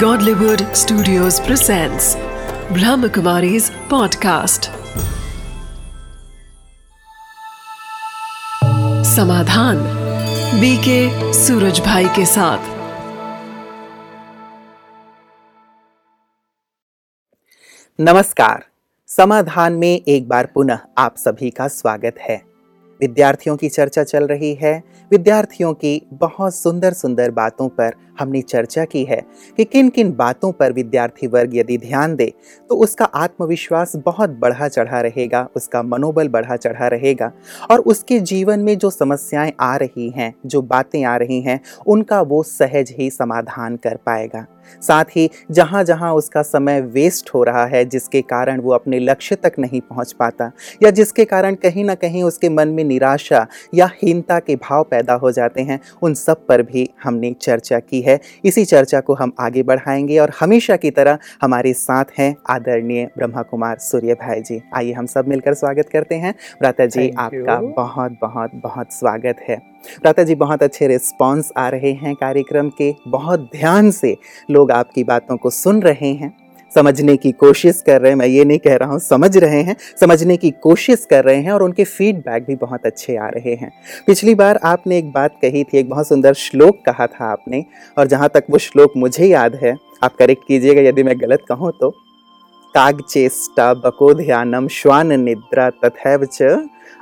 Godlywood 0.00 0.62
Studios 0.76 1.36
presents 1.40 2.06
Brahmakumari's 2.76 3.68
podcast. 3.92 4.66
Samadhan 9.10 9.78
BK 10.60 10.98
Suraj 11.34 11.80
भाई 11.80 12.08
के 12.16 12.26
साथ 12.26 12.66
नमस्कार 18.00 18.64
समाधान 19.06 19.72
में 19.72 19.88
एक 19.88 20.28
बार 20.28 20.46
पुनः 20.54 20.78
आप 20.98 21.16
सभी 21.16 21.50
का 21.50 21.68
स्वागत 21.68 22.18
है 22.20 22.42
विद्यार्थियों 23.00 23.56
की 23.56 23.68
चर्चा 23.68 24.04
चल 24.04 24.26
रही 24.26 24.54
है। 24.54 24.82
विद्यार्थियों 25.10 25.72
की 25.74 26.00
बहुत 26.12 26.54
सुंदर 26.54 26.92
सुंदर 26.92 27.30
बातों 27.30 27.68
पर 27.68 27.94
हमने 28.20 28.40
चर्चा 28.42 28.84
की 28.84 29.02
है 29.04 29.20
कि 29.58 29.64
किन 29.64 29.88
किन 29.88 30.12
बातों 30.12 30.50
पर 30.52 30.72
विद्यार्थी 30.72 31.26
वर्ग 31.26 31.56
यदि 31.56 31.76
ध्यान 31.78 32.14
दे 32.16 32.32
तो 32.70 32.76
उसका 32.76 33.04
आत्मविश्वास 33.04 33.92
बहुत 33.96 34.30
बढ़ा 34.40 34.68
चढ़ा 34.68 35.00
रहेगा, 35.00 35.48
उसका 35.56 35.82
मनोबल 35.82 36.28
बढ़ा 36.28 36.56
चढ़ा 36.56 36.88
रहेगा 36.88 37.30
और 37.70 37.80
उसके 37.80 38.20
जीवन 38.20 38.60
में 38.60 38.76
जो 38.78 38.90
समस्याएँ 38.90 39.52
आ 39.60 39.74
रही 39.76 40.08
हैं, 40.10 40.32
जो 40.46 40.62
बातें 40.62 41.02
आ 41.04 41.16
रही 41.16 41.40
हैं, 41.40 41.60
उनका 41.86 42.20
वो 42.22 42.42
सहज 42.42 42.94
ही 42.98 43.10
समाधान 43.10 43.76
कर 43.76 43.96
पाएगा। 43.96 44.46
साथ 44.82 45.04
ही 45.16 45.28
जहाँ 45.50 45.82
जहाँ 45.84 46.12
उसका 46.14 46.42
समय 46.42 46.80
वेस्ट 46.82 47.30
हो 47.34 47.42
रहा 47.44 47.64
है, 47.66 47.84
जिसके 47.84 48.22
कारण 48.22 48.60
वो 48.60 48.72
अपने 48.72 48.98
लक्ष्य 48.98 49.36
तक 49.36 49.52
नहीं 49.58 49.80
पहुँच 49.80 50.12
पाता 50.12 50.50
या 50.82 50.90
जिसके 50.90 51.24
कारण 51.24 51.54
कहीं 51.54 51.84
ना 51.84 51.94
कहीं 51.94 52.22
उसके 52.22 52.48
मन 52.48 52.68
में 52.68 52.84
निराशा 52.86 53.46
या 53.74 53.90
हीनता 54.02 54.38
के 54.38 54.56
भाव 54.56 54.82
पैदा 54.84 55.14
हो 55.14 55.30
जाते 55.32 55.62
हैं। 55.62 55.80
उन 56.02 56.14
सब 56.14 56.46
पर 56.46 56.62
भी 56.62 56.88
हमने 57.04 57.32
चर्चा 57.32 57.78
की 57.78 58.00
है। 58.00 58.18
इसी 58.44 58.64
चर्चा 58.64 59.00
को 59.00 59.14
हम 59.14 59.32
आगे 59.40 59.62
बढ़ाएँगे 59.62 60.18
और 60.18 60.32
हमेशा 60.40 60.76
की 60.76 60.90
तरह 60.90 61.18
हमारे 61.42 61.72
साथ 61.72 62.04
हैं 62.18 62.34
आदरणीय 62.50 63.08
ब्रह्मा 63.16 63.42
कुमार 63.42 63.76
सूर्य 63.78 64.14
भाई 64.14 64.40
जी। 64.40 64.60
आइए 64.74 64.92
हम 64.92 65.06
सब 65.06 65.28
मिलकर 65.28 65.54
स्वागत 65.54 65.88
करते 65.92 66.14
हैं। 66.14 66.34
भ्राता 66.60 66.86
जी 66.86 67.10
आपका 67.10 67.60
बहुत 67.76 68.16
बहुत 68.22 68.50
बहुत 68.54 68.92
स्वागत 68.92 69.36
है। 69.48 69.56
भ्राता 70.02 70.22
जी 70.22 70.34
बहुत 70.34 70.62
अच्छे 70.62 70.86
रिस्पॉन्स 70.88 71.52
आ 71.56 71.68
रहे 71.68 71.92
हैं 71.92 72.14
कार्यक्रम 72.14 72.70
के। 72.78 72.94
बहुत 73.08 73.40
ध्यान 73.40 73.90
से 73.90 74.16
लोग 74.50 74.70
आपकी 74.70 75.04
बातों 75.04 75.36
को 75.36 75.50
सुन 75.50 75.82
रहे 75.82 76.12
हैं। 76.12 76.45
समझने 76.76 77.16
की 77.16 77.32
कोशिश 77.32 77.82
कर 77.86 78.00
रहे 78.00 78.10
हैं। 78.10 78.18
मैं 78.18 78.26
ये 78.26 78.44
नहीं 78.44 78.58
कह 78.58 78.76
रहा 78.76 78.90
हूँ, 78.90 78.98
समझ 78.98 79.36
रहे 79.36 79.60
हैं, 79.62 79.76
समझने 80.00 80.36
की 80.36 80.50
कोशिश 80.62 81.06
कर 81.10 81.24
रहे 81.24 81.36
हैं 81.36 81.52
और 81.52 81.62
उनके 81.62 81.84
फीडबैक 81.84 82.46
भी 82.46 82.54
बहुत 82.56 82.86
अच्छे 82.86 83.16
आ 83.16 83.28
रहे 83.28 83.54
हैं। 83.54 83.72
पिछली 84.06 84.34
बार 84.34 84.60
आपने 84.64 84.98
एक 84.98 85.12
बात 85.12 85.38
कही 85.42 85.64
थी, 85.64 85.78
एक 85.78 85.88
बहुत 85.88 86.08
सुंदर 86.08 86.34
श्लोक 86.34 86.84
कहा 86.86 87.06
था 87.06 87.30
आपने, 87.32 87.64
और 87.98 88.06
जहाँ 88.06 88.30
तक 88.34 88.44
वो 88.50 88.58
श्लोक 88.58 88.92
मुझे 88.96 89.26
याद 89.26 89.54
है, 89.54 89.76
आप 90.02 90.16
करेक्ट 90.16 90.42
कीजिएगा, 90.48 90.80
यदि 90.80 91.02
मैं 91.02 91.20
गलत 91.20 91.44
कहूँ 91.48 91.72
तो। 91.80 91.94
काग 92.76 93.00
बकोध्यानम 93.02 93.72
बको 93.74 94.12
ध्यानम 94.14 94.66
श्वान 94.68 95.12
निद्रा 95.20 95.68
तथैव 95.84 96.24
च 96.24 96.42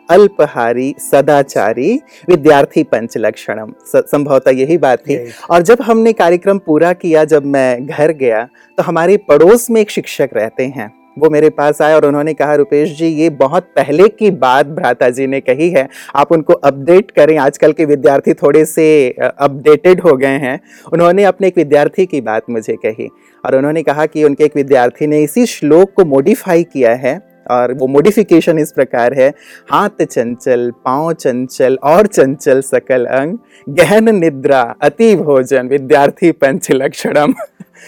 अल्पहारी 0.08 0.94
सदाचारी 1.00 1.92
विद्यार्थी 2.28 2.82
पंच 2.84 3.16
लक्षणम 3.18 3.72
संभवतः 3.86 4.50
यही 4.50 4.76
बात 4.78 4.98
थी। 5.00 5.16
और 5.50 5.62
जब 5.62 5.82
हमने 5.82 6.12
कार्यक्रम 6.12 6.58
पूरा 6.58 6.92
किया 6.92 7.24
जब 7.24 7.46
मैं 7.46 7.86
घर 7.86 8.12
गया 8.14 8.42
तो 8.78 8.82
हमारे 8.82 9.16
पड़ोस 9.28 9.70
में 9.70 9.80
एक 9.80 9.90
शिक्षक 9.90 10.30
रहते 10.34 10.66
हैं। 10.66 10.90
वो 11.18 11.30
मेरे 11.30 11.50
पास 11.50 11.80
आए 11.82 11.94
और 11.94 12.06
उन्होंने 12.06 12.34
कहा, 12.34 12.54
रुपेश 12.54 12.96
जी, 12.98 13.06
ये 13.06 13.30
बहुत 13.32 13.68
पहले 13.76 14.08
की 14.08 14.30
बात 14.30 14.66
भ्राता 14.68 15.08
जी 15.08 15.26
ने 15.26 15.40
कही 15.40 15.70
है। 15.70 15.88
आप 16.16 16.32
उनको 16.32 16.52
अपडेट 16.52 17.10
करें। 17.10 17.36
आजकल 17.38 17.72
के 17.72 17.84
विद्यार्थी 17.84 18.34
थोड़े 18.34 18.64
से 18.64 18.86
अपडेटेड 19.18 20.00
हो 20.00 20.16
गए 20.16 20.38
हैं। 20.38 20.58
उन्होंने 20.92 21.24
अपने 21.24 21.46
एक 21.46 21.56
विद्यार्थी 21.56 22.06
की 22.06 22.20
बात 22.20 22.50
मुझे 22.50 22.74
कही 22.76 23.08
और 23.44 23.56
उन्होंने 23.56 23.82
कहा 23.82 24.06
कि 24.06 24.24
उनके 24.24 24.44
एक 24.44 24.56
विद्यार्थी 24.56 25.06
ने 25.06 25.22
इसी 25.22 25.46
श्लोक 25.46 25.92
को 25.92 26.04
मॉडिफाई 26.04 26.62
किया 26.64 26.94
है 26.94 27.20
और 27.50 27.72
वो 27.72 27.86
मॉडिफिकेशन 27.86 28.58
इस 28.58 28.72
प्रकार 28.72 29.14
है। 29.14 29.28
हाथ 29.70 30.02
चंचल, 30.02 30.70
पाँव 30.84 31.12
चंचल 31.12 31.78
और 31.82 32.06
चंचल 32.06 32.60
सकल 32.60 33.04
अंग, 33.06 33.36
गहन 33.68 34.14
निद्रा, 34.14 34.60
अति 34.82 35.14
भोजन, 35.16 35.68
विद्यार्थी 35.68 36.30
पंच 36.32 36.70
लक्षणम 36.70 37.34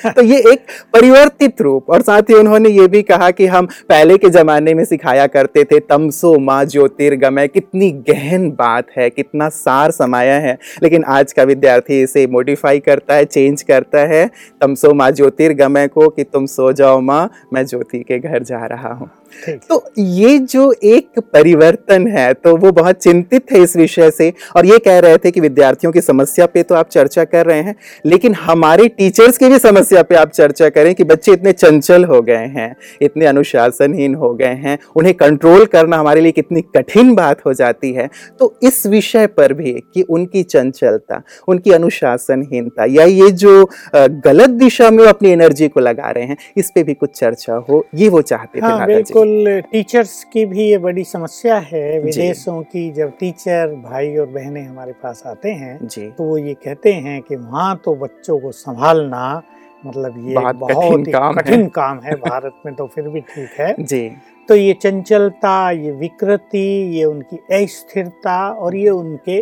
तो 0.06 0.22
ये 0.22 0.38
एक 0.52 0.66
परिवर्तित 0.92 1.60
रूप, 1.60 1.90
और 1.90 2.02
साथ 2.02 2.22
ही 2.22 2.34
उन्होंने 2.34 2.68
ये 2.68 2.86
भी 2.88 3.02
कहा 3.02 3.30
कि 3.30 3.46
हम 3.46 3.66
पहले 3.88 4.16
के 4.18 4.30
जमाने 4.30 4.74
में 4.74 4.84
सिखाया 4.84 5.26
करते 5.26 5.64
थे, 5.64 5.80
तमसो 5.80 6.38
माँ 6.38 6.64
ज्योतिर्गमय, 6.64 7.48
कितनी 7.48 7.90
गहन 8.10 8.50
बात 8.50 8.86
है, 8.96 9.08
कितना 9.10 9.48
सार 9.48 9.90
समाया 9.90 10.38
है। 10.38 10.56
लेकिन 10.82 11.04
आज 11.04 11.32
का 11.32 11.42
विद्यार्थी 11.42 12.02
इसे 12.02 12.26
मॉडिफाई 12.26 12.80
करता 12.80 13.14
है 13.14 13.24
चेंज 13.24 13.62
करता 13.62 14.06
है, 14.06 14.26
तमसो 14.60 14.92
माँ 14.94 15.10
ज्योतिर्गमय 15.10 15.88
को 15.88 16.08
कि 16.08 16.24
तुम 16.24 16.46
सो 16.46 16.72
जाओ 16.72 17.00
माँ, 17.00 17.28
मैं 17.52 17.66
ज्योति 17.66 17.98
के 17.98 18.18
घर 18.18 18.42
जा 18.42 18.64
रहा 18.66 18.92
हूँ। 18.92 19.10
तो 19.48 19.92
ये 19.98 20.38
जो 20.38 20.72
एक 20.84 21.18
परिवर्तन 21.32 22.06
है 22.08 22.32
तो 22.34 22.56
वो 22.56 22.72
बहुत 22.72 22.96
चिंतित 22.96 23.42
थे 23.52 23.62
इस 23.62 23.76
विषय 23.76 24.10
से 24.10 24.32
और 24.56 24.66
ये 24.66 24.78
कह 24.78 24.98
रहे 24.98 25.16
थे 25.16 25.30
कि 25.30 25.40
विद्यार्थियों 25.40 25.92
की 25.92 26.00
समस्या 26.00 26.46
पे 26.46 26.62
तो 26.62 26.74
आप 26.74 26.88
चर्चा 26.88 27.24
कर 27.24 27.46
रहे 27.46 27.60
हैं 27.60 27.74
लेकिन 28.06 28.34
हमारे 28.34 28.88
टीचर्स 28.88 29.38
की 29.38 29.48
भी 29.48 29.58
समस्या 29.58 30.02
पे 30.02 30.14
आप 30.14 30.30
चर्चा 30.30 30.68
करें 30.68 30.94
कि 30.94 31.04
बच्चे 31.04 31.32
इतने 31.32 31.52
चंचल 31.52 32.04
हो 32.04 32.20
गए 32.22 32.46
हैं 32.56 32.74
इतने 33.02 33.26
अनुशासनहीन 33.26 34.14
हो 34.14 34.32
गए 34.34 34.54
हैं 34.64 34.78
उन्हें 34.96 35.14
कंट्रोल 35.14 35.64
करना 35.64 35.96
हमारे 35.96 36.20
लिए 36.20 36.32
कितनी 36.32 36.60
कठिन 36.76 37.14
बात 37.14 37.44
हो 37.46 37.52
जाती 37.52 37.92
है। 37.92 38.08
तो 38.38 38.58
इस 38.62 38.86
विषय 38.86 39.26
पर 39.26 39.52
भी 39.52 39.72
कि 39.94 40.02
उनकी 40.02 40.42
चंचलता 40.42 41.22
उनकी 41.48 41.70
अनुशासनहीनता 41.70 42.84
या 42.84 43.04
ये 43.04 43.30
जो 43.30 43.70
गलत 43.96 44.50
दिशा 44.50 44.90
में 44.90 44.98
वो 44.98 45.08
अपनी 45.08 45.30
एनर्जी 45.30 45.68
को 45.68 45.80
लगा 45.80 46.10
रहे 46.10 46.24
हैं 46.24 46.36
इस 46.56 46.70
पर 46.70 46.82
भी 46.82 46.94
कुछ 46.94 47.10
चर्चा 47.10 47.54
हो 47.70 47.84
ये 47.94 48.08
वो 48.08 48.22
चाहते 48.22 48.60
थे 48.60 48.66
हाँ 48.66 48.86
बिल्कुल 49.16 49.60
टीचर्स 49.72 50.24
की 50.24 50.44
भी 50.46 50.64
ये 50.64 50.78
बड़ी 50.78 51.04
समस्या 51.04 51.56
है। 51.58 51.98
विदेशों 52.00 52.60
की 52.62 52.90
जब 52.92 53.12
टीचर 53.20 53.74
भाई 53.84 54.16
और 54.16 54.26
बहनें 54.26 54.62
हमारे 54.62 54.92
पास 54.92 55.22
आते 55.26 55.50
हैं 55.50 55.78
जी। 55.82 56.06
तो 56.10 56.24
वो 56.24 56.36
ये 56.38 56.54
कहते 56.54 56.92
हैं 56.92 57.20
कि 57.22 57.36
वहाँ 57.36 57.76
तो 57.84 57.94
बच्चों 57.94 58.38
को 58.38 58.52
संभालना 58.52 59.42
मतलब 59.86 60.14
ये 60.28 60.52
बहुत 60.54 61.06
ही 61.06 61.12
काम 61.12 61.34
कठिन 61.34 61.66
काम 61.68 62.00
है 62.00 62.14
भारत 62.16 62.60
में 62.66 62.74
तो 62.74 62.86
फिर 62.86 63.08
भी 63.08 63.20
ठीक 63.20 63.60
है। 63.60 63.74
जी। 63.80 64.08
तो 64.48 64.54
ये 64.54 64.72
चंचलता 64.72 65.70
ये 65.70 65.90
विकृति 65.92 66.66
ये 66.96 67.04
उनकी 67.04 67.36
अस्थिरता 67.54 68.38
और 68.50 68.76
ये 68.76 68.90
उनके 68.90 69.40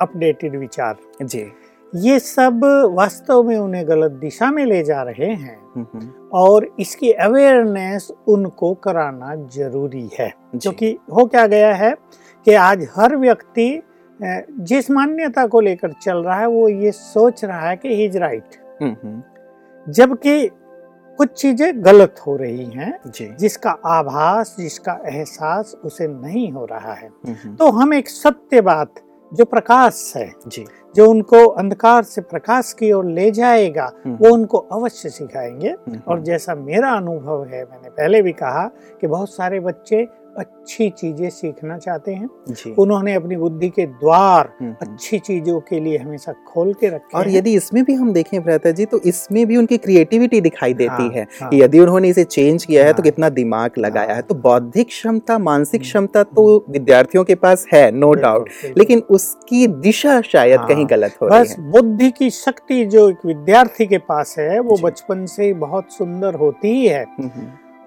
अपडेटेड 0.00 0.56
विचार। 0.56 0.96
जी। 1.22 1.46
ये 1.96 2.18
सब 2.18 2.60
वास्तव 2.94 3.42
में 3.42 3.56
उन्हें 3.56 3.86
गलत 3.88 4.10
दिशा 4.12 4.50
में 4.50 4.64
ले 4.66 4.82
जा 4.84 5.02
रहे 5.02 5.26
हैं। 5.26 5.56
हम्म, 5.74 5.86
हम्म, 5.94 6.10
और 6.32 6.66
इसकी 6.80 7.12
अवेयरनेस 7.12 8.10
उनको 8.28 8.72
कराना 8.74 9.34
ज़रूरी 9.54 10.08
है। 10.18 10.28
क्योंकि 10.56 10.90
हो 11.12 11.24
क्या 11.24 11.46
गया 11.46 11.72
है 11.74 11.94
कि 12.46 12.54
आज 12.54 12.86
हर 12.96 13.16
व्यक्ति 13.16 13.82
जिस 14.20 14.90
मान्यता 14.90 15.46
को 15.46 15.60
लेकर 15.60 15.92
चल 15.92 16.18
रहा 16.18 16.38
है 16.40 16.46
वो 16.46 16.68
ये 16.68 16.90
सोच 16.92 17.44
रहा 17.44 17.68
है 17.68 17.76
कि 17.76 17.88
ही 17.88 18.04
इज़ 18.04 18.18
राइट 18.18 18.56
जबकि 19.86 20.46
कुछ 21.18 21.32
चीज़ें 21.32 21.84
गलत 21.84 22.14
हो 22.26 22.36
रही 22.36 22.64
हैं 22.66 22.98
जिसका 23.36 23.70
आभास 23.86 24.54
जिसका 24.60 24.98
एहसास 25.06 25.74
उसे 25.84 26.06
नहीं 26.08 26.50
हो 26.52 26.64
रहा 26.64 26.92
है। 26.92 27.08
हम्म, 27.26 27.54
तो 27.56 27.70
हम 27.70 27.94
एक 27.94 28.08
सत्य 28.08 28.60
बात 28.60 29.00
जो 29.34 29.44
प्रकाश 29.44 30.12
है 30.16 30.32
जी। 30.48 30.64
जो 30.96 31.10
उनको 31.10 31.46
अंधकार 31.46 32.02
से 32.02 32.20
प्रकाश 32.20 32.72
की 32.72 32.92
ओर 32.92 33.06
ले 33.06 33.30
जाएगा 33.30 33.92
हम्म, 34.06 34.16
वो 34.16 34.34
उनको 34.34 34.58
अवश्य 34.58 35.08
सिखाएँगे। 35.08 35.68
हम्म, 35.68 36.00
और 36.08 36.20
जैसा 36.20 36.54
मेरा 36.54 36.92
अनुभव 36.92 37.44
है 37.44 37.64
मैंने 37.64 37.90
पहले 37.90 38.22
भी 38.22 38.32
कहा 38.32 38.70
कि 39.00 39.06
बहुत 39.06 39.30
सारे 39.30 39.60
बच्चे 39.60 40.08
अच्छी 40.38 40.88
चीज़ें 40.90 41.28
सीखना 41.30 41.76
चाहते 41.78 42.12
हैं। 42.14 42.74
उन्होंने 42.78 43.14
अपनी 43.14 43.36
बुद्धि 43.36 43.68
के 43.68 43.86
द्वार 43.86 44.48
हम्म, 44.60 44.70
हम्म। 44.72 44.92
अच्छी 44.92 45.18
चीज़ों 45.18 45.58
के 45.60 45.80
लिए 45.80 45.98
हमेशा 45.98 46.32
खोल 46.48 46.72
के 46.80 46.88
रखे 46.88 47.18
और 47.18 47.28
यदि 47.30 47.54
इसमें 47.54 47.82
भी 47.84 47.94
हम 47.94 48.12
देखें 48.12 48.40
भ्राता 48.42 48.70
जी 48.70 48.84
तो 48.84 49.00
इसमें 49.06 49.44
भी 49.46 49.56
उनकी 49.56 49.76
क्रिएटिविटी 49.78 50.40
दिखाई 50.40 50.74
देती 50.74 51.02
हाँ, 51.02 51.10
है। 51.10 51.26
हाँ। 51.40 51.50
यदि 51.54 51.80
उन्होंने 51.80 52.08
इसे 52.08 52.24
चेंज 52.24 52.64
किया 52.64 52.84
है 52.86 52.92
तो 52.92 52.96
हाँ। 52.96 53.04
कितना 53.04 53.28
दिमाग 53.30 53.78
लगाया 53.78 54.08
है। 54.08 54.14
हाँ। 54.14 54.22
तो 54.22 54.34
बौद्धिक 54.36 54.86
क्षमता 54.88 55.38
मानसिक 55.38 55.80
हम्म, 55.80 55.88
क्षमता 55.88 56.22
तो 56.22 56.64
विद्यार्थियों 56.70 57.24
के 57.24 57.34
पास 57.36 57.66
है 57.72 57.90
नो 57.90 58.12
डाउट 58.14 58.48
लेकिन 58.78 59.02
उसकी 59.10 59.66
दिशा 59.66 60.20
शायद 60.22 60.58
हाँ, 60.58 60.68
कहीं 60.68 60.86
गलत 60.90 61.18
हो 61.22 61.28
बस 61.28 61.56
बुद्धि 61.58 62.10
की 62.10 62.30
शक्ति 62.32 62.84
जो 62.86 63.08
एक 63.10 63.26
विद्यार्थी 63.26 63.86
के 63.86 63.98
पास 64.08 64.34
है 64.38 64.58
वो 64.60 64.76
बचपन 64.82 65.24
से 65.26 65.52
बहुत 65.56 65.92
सुंदर 65.92 66.34
होती 66.34 66.68
ही 66.68 66.86
है। 66.86 67.04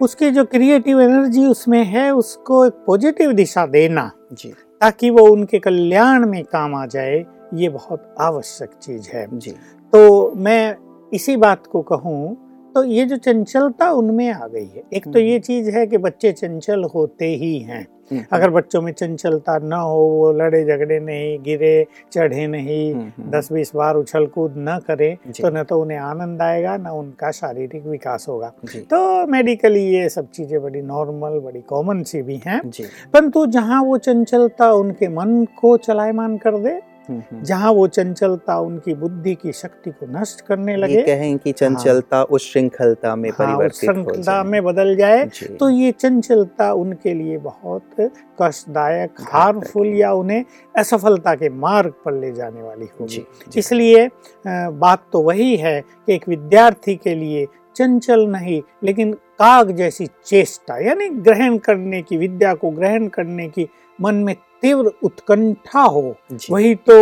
उसकी 0.02 0.32
जो 0.32 0.46
क्रिएटिव 0.46 1.02
एनर्जी 1.02 1.46
उसमें 1.46 1.84
है 1.84 2.12
उसको 2.12 2.66
एक 2.66 2.74
पॉजिटिव 2.74 3.32
दिशा 3.32 3.66
देना। 3.66 4.12
जी। 4.34 4.50
ताकि 4.82 5.10
वो 5.10 5.28
उनके 5.28 5.60
कल्याण 5.60 6.26
में 6.28 6.44
काम 6.44 6.76
आ 6.76 6.86
जाए 6.86 7.26
ये 7.54 7.70
बहुत 7.70 8.16
आवश्यक 8.20 8.70
चीज़ 8.82 9.10
है। 9.10 9.40
जी। 9.40 9.52
तो 9.94 10.34
मैं 10.36 10.76
इसी 11.14 11.38
बात 11.38 11.68
को 11.68 11.82
कहूँ 11.82 12.49
तो 12.76 12.84
ये 12.84 13.06
जो 13.06 13.16
चंचलता 13.18 13.90
उनमें 13.92 14.30
आ 14.32 14.48
गई 14.48 14.66
है। 14.66 14.84
एक 14.94 15.08
तो 15.08 15.20
ये 15.20 15.40
चीज़ 15.40 15.70
है 15.70 15.86
कि 15.88 15.98
बच्चे 15.98 16.32
चंचल 16.32 16.84
होते 16.84 17.26
ही 17.36 17.58
हैं। 17.60 17.86
हम्म, 18.12 18.24
अगर 18.34 18.50
बच्चों 18.50 18.82
में 18.82 18.92
चंचलता 18.92 19.58
न 19.58 19.74
हो 19.74 19.98
वो 20.10 20.32
लड़े 20.34 20.64
झगड़े 20.66 21.00
नहीं 21.00 21.38
गिरे 21.44 21.86
चढ़े 22.12 22.48
नहीं 22.48 22.94
हम्म, 22.94 23.12
हम्म, 23.18 23.30
दस 23.32 23.52
बीस 23.52 23.72
बार 23.76 23.96
उछल 23.96 24.26
कूद 24.26 24.54
न 24.58 24.80
करे 24.88 25.18
तो 25.42 25.50
न 25.50 25.64
तो 25.64 25.80
उन्हें 25.82 25.98
आनंद 25.98 26.42
आएगा 26.42 26.76
न 26.78 26.88
उनका 26.90 27.32
शारीरिक 27.32 27.86
विकास 27.86 28.26
होगा। 28.30 28.52
तो 28.92 29.28
मेडिकली 29.28 29.84
ये 29.86 30.10
सब 30.10 30.30
चीज़ें 30.30 30.62
बड़ी 30.64 30.82
नॉर्मल 30.82 31.40
बड़ी 31.40 31.62
कॉमन 31.62 32.04
सी 32.04 32.22
भी 32.22 32.42
हैं। 32.46 32.60
परंतु 33.14 33.46
जहाँ 33.46 33.84
वो 33.84 33.98
चंचलता 33.98 34.72
उनके 34.74 35.08
मन 35.08 35.46
को 35.60 35.78
चलायमान 35.78 36.38
कर 36.38 36.52
दे 36.52 36.70
हम्म, 36.70 36.70
हम्म। 36.70 36.89
जहाँ 37.44 37.72
वो 37.72 37.88
चंचलता 37.88 38.58
उनकी 38.60 38.94
बुद्धि 38.94 39.34
की 39.36 39.52
शक्ति 39.52 39.92
को 39.92 40.06
नष्ट 40.20 40.42
करने 40.42 40.72
ये 40.72 40.78
लगे। 40.78 41.02
कहें 41.02 41.38
कि 41.38 41.52
चंचलता 41.52 42.18
हाँ, 42.18 42.26
उस 42.26 42.52
श्रृंखलता 42.52 43.16
में 43.16 43.30
हाँ, 43.30 43.38
परिवर्तित 43.40 43.90
हो 43.90 43.94
श्रृंखला 43.94 44.22
जाए। 44.22 44.44
में 44.44 44.64
बदल 44.64 44.96
जाए। 44.96 45.26
तो 45.60 45.70
ये 45.70 45.92
चंचलता 45.92 46.72
उनके 46.74 47.14
लिए 47.14 47.38
बहुत 47.38 48.12
कष्टदायक 48.42 49.22
हार्मफुल 49.32 49.88
या 49.88 50.12
उन्हें 50.14 50.44
असफलता 50.78 51.36
के 51.36 51.50
मार्ग 51.50 51.94
पर 52.06 52.14
ले 52.14 52.32
जाने 52.32 52.62
वाली 52.62 52.88
होगी। 53.00 53.26
इसलिए 53.58 54.10
बात 54.48 55.04
तो 55.14 55.22
वही 55.22 55.56
है 55.56 55.80
कि 55.82 56.14
एक 56.14 56.30
विद्यार्थी 56.30 56.96
के 56.96 57.16
लिए 57.16 57.46
चंचल 57.76 58.26
नहीं 58.28 58.62
लेकिन 58.84 59.12
काग 59.14 59.72
जैसी 59.72 60.08
चेष्टा 60.26 60.78
यानी 60.78 61.08
ग्रहण 61.10 61.58
करने 61.58 62.02
की 62.02 62.18
विद्या 62.18 62.54
को 62.54 62.70
ग्रहण 62.70 63.08
करने 63.08 63.48
की 63.48 63.68
मन 64.02 64.16
में 64.16 64.36
तीव्र 64.64 64.92
उत्कंठा 65.04 65.82
हो 65.82 66.16
वही 66.52 66.76
तो 66.90 66.98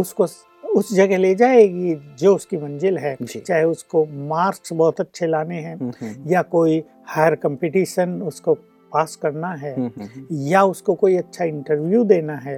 उसको 0.00 0.26
उस 0.64 0.92
जगह 0.94 1.18
ले 1.18 1.34
जाएगी 1.34 1.94
जो 2.18 2.34
उसकी 2.34 2.56
मंजिल 2.56 2.98
है। 2.98 3.16
चाहे 3.24 3.64
उसको 3.64 4.04
मार्क्स 4.28 4.72
बहुत 4.72 5.00
अच्छे 5.00 5.26
लाने 5.26 5.56
हैं 5.56 5.74
हम्म, 5.76 5.92
हम्म, 6.00 6.30
या 6.30 6.42
कोई 6.42 6.82
हायर 7.08 7.34
कंपटीशन 7.34 8.20
उसको 8.22 8.54
पास 8.92 9.14
करना 9.22 9.48
है 9.52 9.74
हम्म, 9.74 10.26
या 10.48 10.62
उसको 10.64 10.94
कोई 10.94 11.16
अच्छा 11.16 11.44
इंटरव्यू 11.44 12.02
देना 12.04 12.34
है 12.36 12.56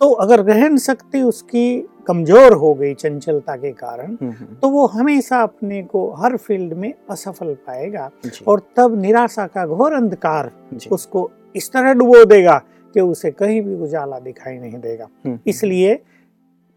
तो 0.00 0.10
अगर 0.24 0.42
ग्रहण 0.42 0.76
शक्ति 0.78 1.22
उसकी 1.22 1.64
कमज़ोर 2.06 2.52
हो 2.52 2.72
गई 2.74 2.94
चंचलता 2.94 3.56
के 3.56 3.72
कारण 3.72 4.14
तो 4.62 4.68
वो 4.70 4.86
हमेशा 4.86 5.42
अपने 5.42 5.82
को 5.82 6.10
हर 6.22 6.36
फ़ील्ड 6.36 6.72
में 6.74 6.92
असफल 7.10 7.54
पाएगा 7.66 8.10
और 8.48 8.62
तब 8.76 9.00
निराशा 9.00 9.46
का 9.46 9.66
घोर 9.66 9.92
अंधकार 9.92 10.50
उसको 10.92 11.30
इस 11.56 11.70
तरह 11.72 11.92
डुबो 11.92 12.24
देगा 12.24 12.60
कि 12.94 13.00
उसे 13.00 13.30
कहीं 13.30 13.60
भी 13.62 13.74
उजाला 13.74 14.18
दिखाई 14.18 14.58
नहीं 14.58 14.78
देगा। 14.78 15.08
हम्म, 15.26 15.38
इसलिए 15.46 15.94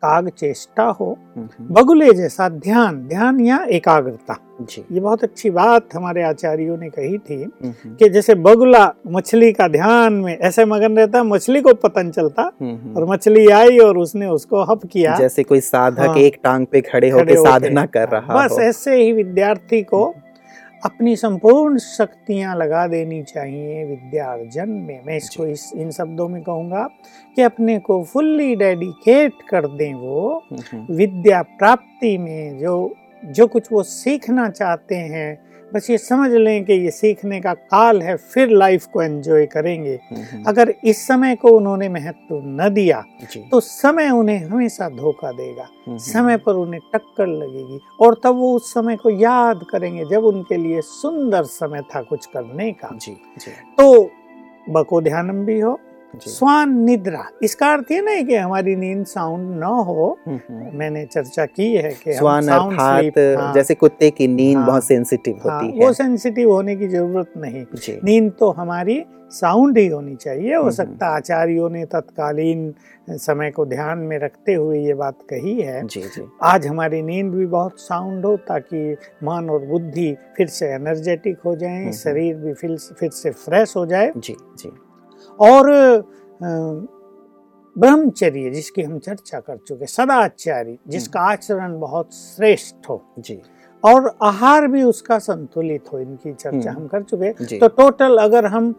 काग 0.03 0.29
चेष्टा 0.29 0.83
हो 0.83 1.05
हम्म, 1.35 1.47
हम्म, 1.59 1.73
बगुले 1.73 2.13
जैसा 2.13 2.47
ध्यान 2.49 2.95
ध्यान 3.07 3.39
या 3.39 3.57
एकाग्रता। 3.69 4.37
जी। 4.61 4.83
ये 4.91 4.99
बहुत 4.99 5.23
अच्छी 5.23 5.49
बात 5.49 5.93
हमारे 5.95 6.23
आचार्यों 6.23 6.77
ने 6.77 6.89
कही 6.89 7.17
थी 7.17 7.35
हम्म, 7.35 7.69
हम्म, 7.69 7.95
कि 7.95 8.09
जैसे 8.09 8.35
बगुला 8.35 8.93
मछली 9.07 9.51
का 9.51 9.67
ध्यान 9.67 10.13
में 10.13 10.37
ऐसे 10.37 10.65
मगन 10.65 10.97
रहता 10.97 11.23
मछली 11.23 11.61
को 11.61 11.73
पतन 11.73 12.09
चलता 12.11 12.41
हम्म, 12.61 12.75
हम्म। 12.75 12.95
और 12.97 13.05
मछली 13.09 13.47
आई 13.47 13.77
और 13.77 13.97
उसने 13.97 14.27
उसको 14.27 14.63
हप 14.63 14.85
किया। 14.85 15.15
जैसे 15.15 15.43
कोई 15.43 15.59
साधक 15.59 15.99
हाँ। 15.99 16.17
एक 16.17 16.39
टांग 16.43 16.65
पे 16.65 16.81
खड़े 16.81 17.09
खड़े 17.11 17.35
होकर 17.35 17.49
साधना 17.49 17.85
कर 17.85 18.09
रहा 18.09 18.43
बस 18.43 18.51
हो। 18.51 18.61
ऐसे 18.61 18.95
ही 19.03 19.11
विद्यार्थी 19.11 19.81
को 19.83 20.13
अपनी 20.85 21.15
संपूर्ण 21.15 21.77
शक्तियाँ 21.77 22.55
लगा 22.55 22.85
देनी 22.87 23.21
चाहिए 23.23 23.83
विद्यार्जन 23.85 24.69
में। 24.69 25.01
मैं 25.05 25.17
इसको 25.17 25.45
इस 25.45 25.71
इन 25.75 25.91
शब्दों 25.91 26.27
में 26.29 26.41
कहूँगा 26.43 26.87
कि 27.37 27.41
अपने 27.41 27.77
को 27.79 28.03
फुल्ली 28.03 28.55
डेडिकेट 28.55 29.33
कर 29.49 29.67
दें 29.67 29.93
वो 29.93 30.43
हम्म, 30.51 30.85
विद्या 30.95 31.41
प्राप्ति 31.41 32.17
में 32.17 32.57
जो 32.59 32.73
जो 33.23 33.47
कुछ 33.47 33.71
वो 33.71 33.83
सीखना 33.83 34.49
चाहते 34.49 34.95
हैं 34.95 35.50
बस 35.73 35.89
ये 35.89 35.97
समझ 35.97 36.31
लें 36.31 36.63
कि 36.65 36.73
ये 36.73 36.91
सीखने 36.91 37.39
का 37.41 37.53
काल 37.53 38.01
है 38.01 38.15
फिर 38.15 38.49
लाइफ 38.49 38.85
को 38.85 39.01
एंजॉय 39.01 39.45
करेंगे। 39.45 39.99
अगर 40.47 40.73
इस 40.83 41.05
समय 41.07 41.35
को 41.35 41.49
उन्होंने 41.49 41.89
महत्व 41.89 42.41
न 42.45 42.69
दिया 42.73 43.03
तो 43.51 43.59
समय 43.59 44.09
उन्हें 44.09 44.37
हमेशा 44.39 44.89
धोखा 44.89 45.31
देगा। 45.31 45.67
समय 46.05 46.37
पर 46.37 46.55
उन्हें 46.55 46.81
टक्कर 46.93 47.27
लगेगी 47.27 47.79
और 48.01 48.19
तब 48.23 48.35
वो 48.35 48.53
उस 48.55 48.73
समय 48.73 48.95
को 48.95 49.09
याद 49.11 49.65
करेंगे 49.71 50.05
जब 50.05 50.25
उनके 50.25 50.57
लिए 50.57 50.81
सुंदर 50.81 51.43
समय 51.51 51.81
था 51.95 52.01
कुछ 52.01 52.25
करने 52.25 52.71
का। 52.73 52.89
जी 52.95 53.11
जी। 53.37 53.51
तो 53.77 54.09
बको 54.69 55.01
ध्यानम 55.01 55.45
भी 55.45 55.59
हो 55.59 55.79
स्वान 56.19 56.77
निद्रा 56.77 57.25
इसका 57.43 57.73
अर्थ 57.73 57.91
ये 57.91 58.01
नहीं 58.01 58.25
कि 58.25 58.35
हमारी 58.35 58.75
नींद 58.75 59.05
साउंड 59.05 59.59
न 59.59 59.63
हो। 59.63 60.19
हम्म, 60.27 60.39
हम्म। 60.49 60.77
मैंने 60.77 61.05
चर्चा 61.05 61.45
की 61.45 61.75
है 61.75 61.91
कि 61.91 62.13
स्वान 62.13 62.47
अर्थात 62.47 63.17
हाँ, 63.39 63.53
जैसे 63.53 63.75
कुत्ते 63.75 64.09
की 64.11 64.27
नींद 64.27 64.57
हाँ, 64.57 64.65
बहुत 64.65 64.83
सेंसिटिव 64.83 65.49
हाँ, 65.49 65.63
होती 65.63 65.85
वो 65.85 65.93
सेंसिटिव 65.93 66.51
होने 66.51 66.75
की 66.75 66.87
ज़रूरत 66.87 67.33
नहीं। 67.37 67.65
नींद 68.03 68.31
तो 68.39 68.51
हमारी 68.51 69.05
साउंड 69.31 69.77
ही 69.77 69.87
होनी 69.87 70.15
चाहिए। 70.15 70.55
हो 70.55 70.61
हम्म, 70.61 70.71
सकता 70.71 71.07
आचार्यों 71.07 71.69
ने 71.69 71.85
तत्कालीन 71.85 72.73
समय 73.09 73.51
को 73.51 73.65
ध्यान 73.65 73.99
में 73.99 74.19
रखते 74.19 74.53
हुए 74.53 74.79
ये 74.79 74.93
बात 74.93 75.17
कही 75.29 75.61
है। 75.61 75.87
जी 75.87 76.01
जी। 76.01 76.27
आज 76.43 76.67
हमारी 76.67 77.01
नींद 77.01 77.31
भी 77.31 77.45
बहुत 77.45 77.79
साउंड 77.79 78.25
हो 78.25 78.37
ताकि 78.37 78.97
मन 79.23 79.49
और 79.49 79.65
बुद्धि 79.65 80.17
फिर 80.37 80.47
से 80.47 80.67
एनर्जेटिक 80.67 81.39
हो 81.45 81.55
जाए। 81.55 81.91
शरीर 81.91 82.35
भी 82.35 82.53
फिर 82.53 82.77
फिर 82.77 83.09
से 83.09 83.31
फ्रेश 83.31 83.75
हो 83.77 83.85
जाए। 83.85 84.11
जी 84.17 84.35
जी। 84.57 84.71
और 85.39 85.69
ब्रह्मचर्य 87.75 88.49
जिसकी 88.49 88.81
हम 88.81 88.97
चर्चा 88.99 89.39
कर 89.39 89.57
चुके 89.57 89.85
सदाचारी 89.85 90.77
जिसका 90.87 91.21
आचरण 91.21 91.79
बहुत 91.79 92.13
श्रेष्ठ 92.13 92.89
हो। 92.89 93.01
जी। 93.19 93.41
और 93.83 94.11
आहार 94.21 94.67
भी 94.67 94.81
उसका 94.83 95.17
संतुलित 95.19 95.91
हो 95.93 95.99
इनकी 95.99 96.33
चर्चा 96.33 96.71
हम्म। 96.71 96.81
हम 96.81 96.87
कर 96.87 97.03
चुके 97.03 97.57
तो 97.59 97.67
टोटल 97.67 98.17
अगर 98.17 98.45
हम 98.45 98.73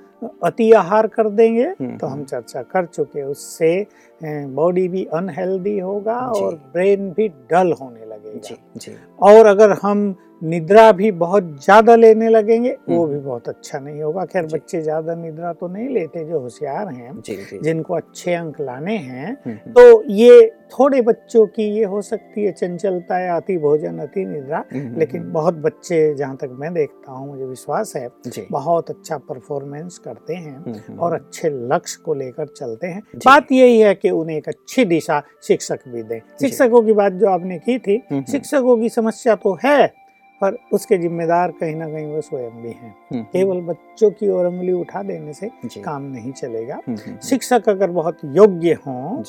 अति 0.44 0.70
आहार 0.72 1.06
कर 1.06 1.28
देंगे 1.30 1.64
हम्म, 1.64 1.96
तो 1.98 2.06
हम 2.06 2.12
हम्म। 2.12 2.24
चर्चा 2.24 2.62
कर 2.62 2.86
चुके 2.86 3.22
उससे 3.22 3.86
बॉडी 4.24 4.86
भी 4.88 5.04
अनहेल्दी 5.04 5.78
होगा 5.78 6.18
और 6.18 6.54
ब्रेन 6.72 7.10
भी 7.10 7.28
डल 7.28 7.72
होने 7.80 8.00
जी 8.00 8.06
लगेगा 8.06 8.78
जी। 8.78 8.96
और 9.22 9.46
अगर 9.46 9.72
हम 9.82 10.14
निद्रा 10.42 10.90
भी 10.92 11.10
बहुत 11.18 11.44
ज़्यादा 11.64 11.94
लेने 11.96 12.28
लगेंगे 12.28 12.70
वो 12.88 13.02
हम्म। 13.02 13.12
भी 13.12 13.18
बहुत 13.20 13.48
अच्छा 13.48 13.78
नहीं 13.78 14.02
होगा। 14.02 14.24
खैर 14.24 14.46
बच्चे 14.46 14.80
ज़्यादा 14.82 15.14
निद्रा 15.14 15.52
तो 15.52 15.68
नहीं 15.68 15.88
लेते 15.88 16.24
जो 16.24 16.40
होशियार 16.40 16.88
हैं 16.88 17.12
जी 17.20 17.36
जी। 17.36 17.58
जिनको 17.62 17.94
अच्छे 17.94 18.34
अंक 18.34 18.60
लाने 18.60 18.96
हैं। 18.96 19.26
हम्म, 19.26 19.54
हम्म, 19.54 19.72
तो 19.72 20.02
ये 20.12 20.50
थोड़े 20.72 21.00
बच्चों 21.02 21.44
की 21.46 21.62
ये 21.70 21.84
हो 21.84 22.00
सकती 22.02 22.44
है 22.44 22.52
चंचलता 22.52 23.18
या 23.18 23.36
अति 23.36 23.56
भोजन 23.58 23.98
अति 23.98 24.24
निद्रा 24.24 24.64
लेकिन 24.72 25.30
बहुत 25.32 25.54
बच्चे 25.60 26.14
जहाँ 26.14 26.36
तक 26.36 26.56
मैं 26.60 26.72
देखता 26.74 27.12
हूँ 27.12 27.28
मुझे 27.28 27.44
विश्वास 27.44 27.92
है 27.96 28.08
बहुत 28.50 28.90
अच्छा 28.90 29.18
परफॉर्मेंस 29.28 29.98
करते 29.98 30.34
हैं 30.34 30.96
और 30.98 31.14
अच्छे 31.14 31.48
लक्ष्य 31.68 32.02
को 32.04 32.14
लेकर 32.14 32.46
चलते 32.48 32.86
हैं। 32.86 33.02
बात 33.16 33.52
यही 33.52 33.78
है 33.80 33.94
कि 33.94 34.10
उन्हें 34.12 34.36
एक 34.36 34.48
अच्छी 34.48 34.84
दिशा 34.86 35.22
शिक्षक 35.42 35.88
भी 35.88 36.02
दें। 36.02 36.20
शिक्षकों 36.40 36.82
की 36.82 36.92
बात 36.92 37.12
जो 37.14 37.28
आपने 37.28 37.58
की 37.58 37.78
थी 37.78 38.02
शिक्षकों 38.30 38.76
की 38.76 38.88
समस्या 38.88 39.34
तो 39.36 39.58
है 39.64 40.01
पर 40.42 40.56
उसके 40.72 40.96
जिम्मेदार 40.98 41.50
कहीं 41.50 41.74
ना 41.76 41.88
कहीं 41.88 42.06
वो 42.06 42.20
स्वयं 42.20 42.62
भी 42.62 42.70
हैं। 42.70 42.94
हम्म, 43.12 43.22
केवल 43.22 43.60
बच्चों 43.62 44.10
की 44.10 44.28
ओर 44.28 44.46
उंगली 44.46 44.72
उठा 44.72 45.02
देने 45.02 45.32
से 45.32 45.50
काम 45.78 46.02
नहीं 46.02 46.32
चलेगा। 46.32 46.80
हम्म, 46.88 46.98
हम्म, 47.06 47.18
शिक्षक 47.20 47.68
अगर 47.68 47.90
बहुत 47.90 48.18
योग्य 48.24 48.78
हों 48.86 49.22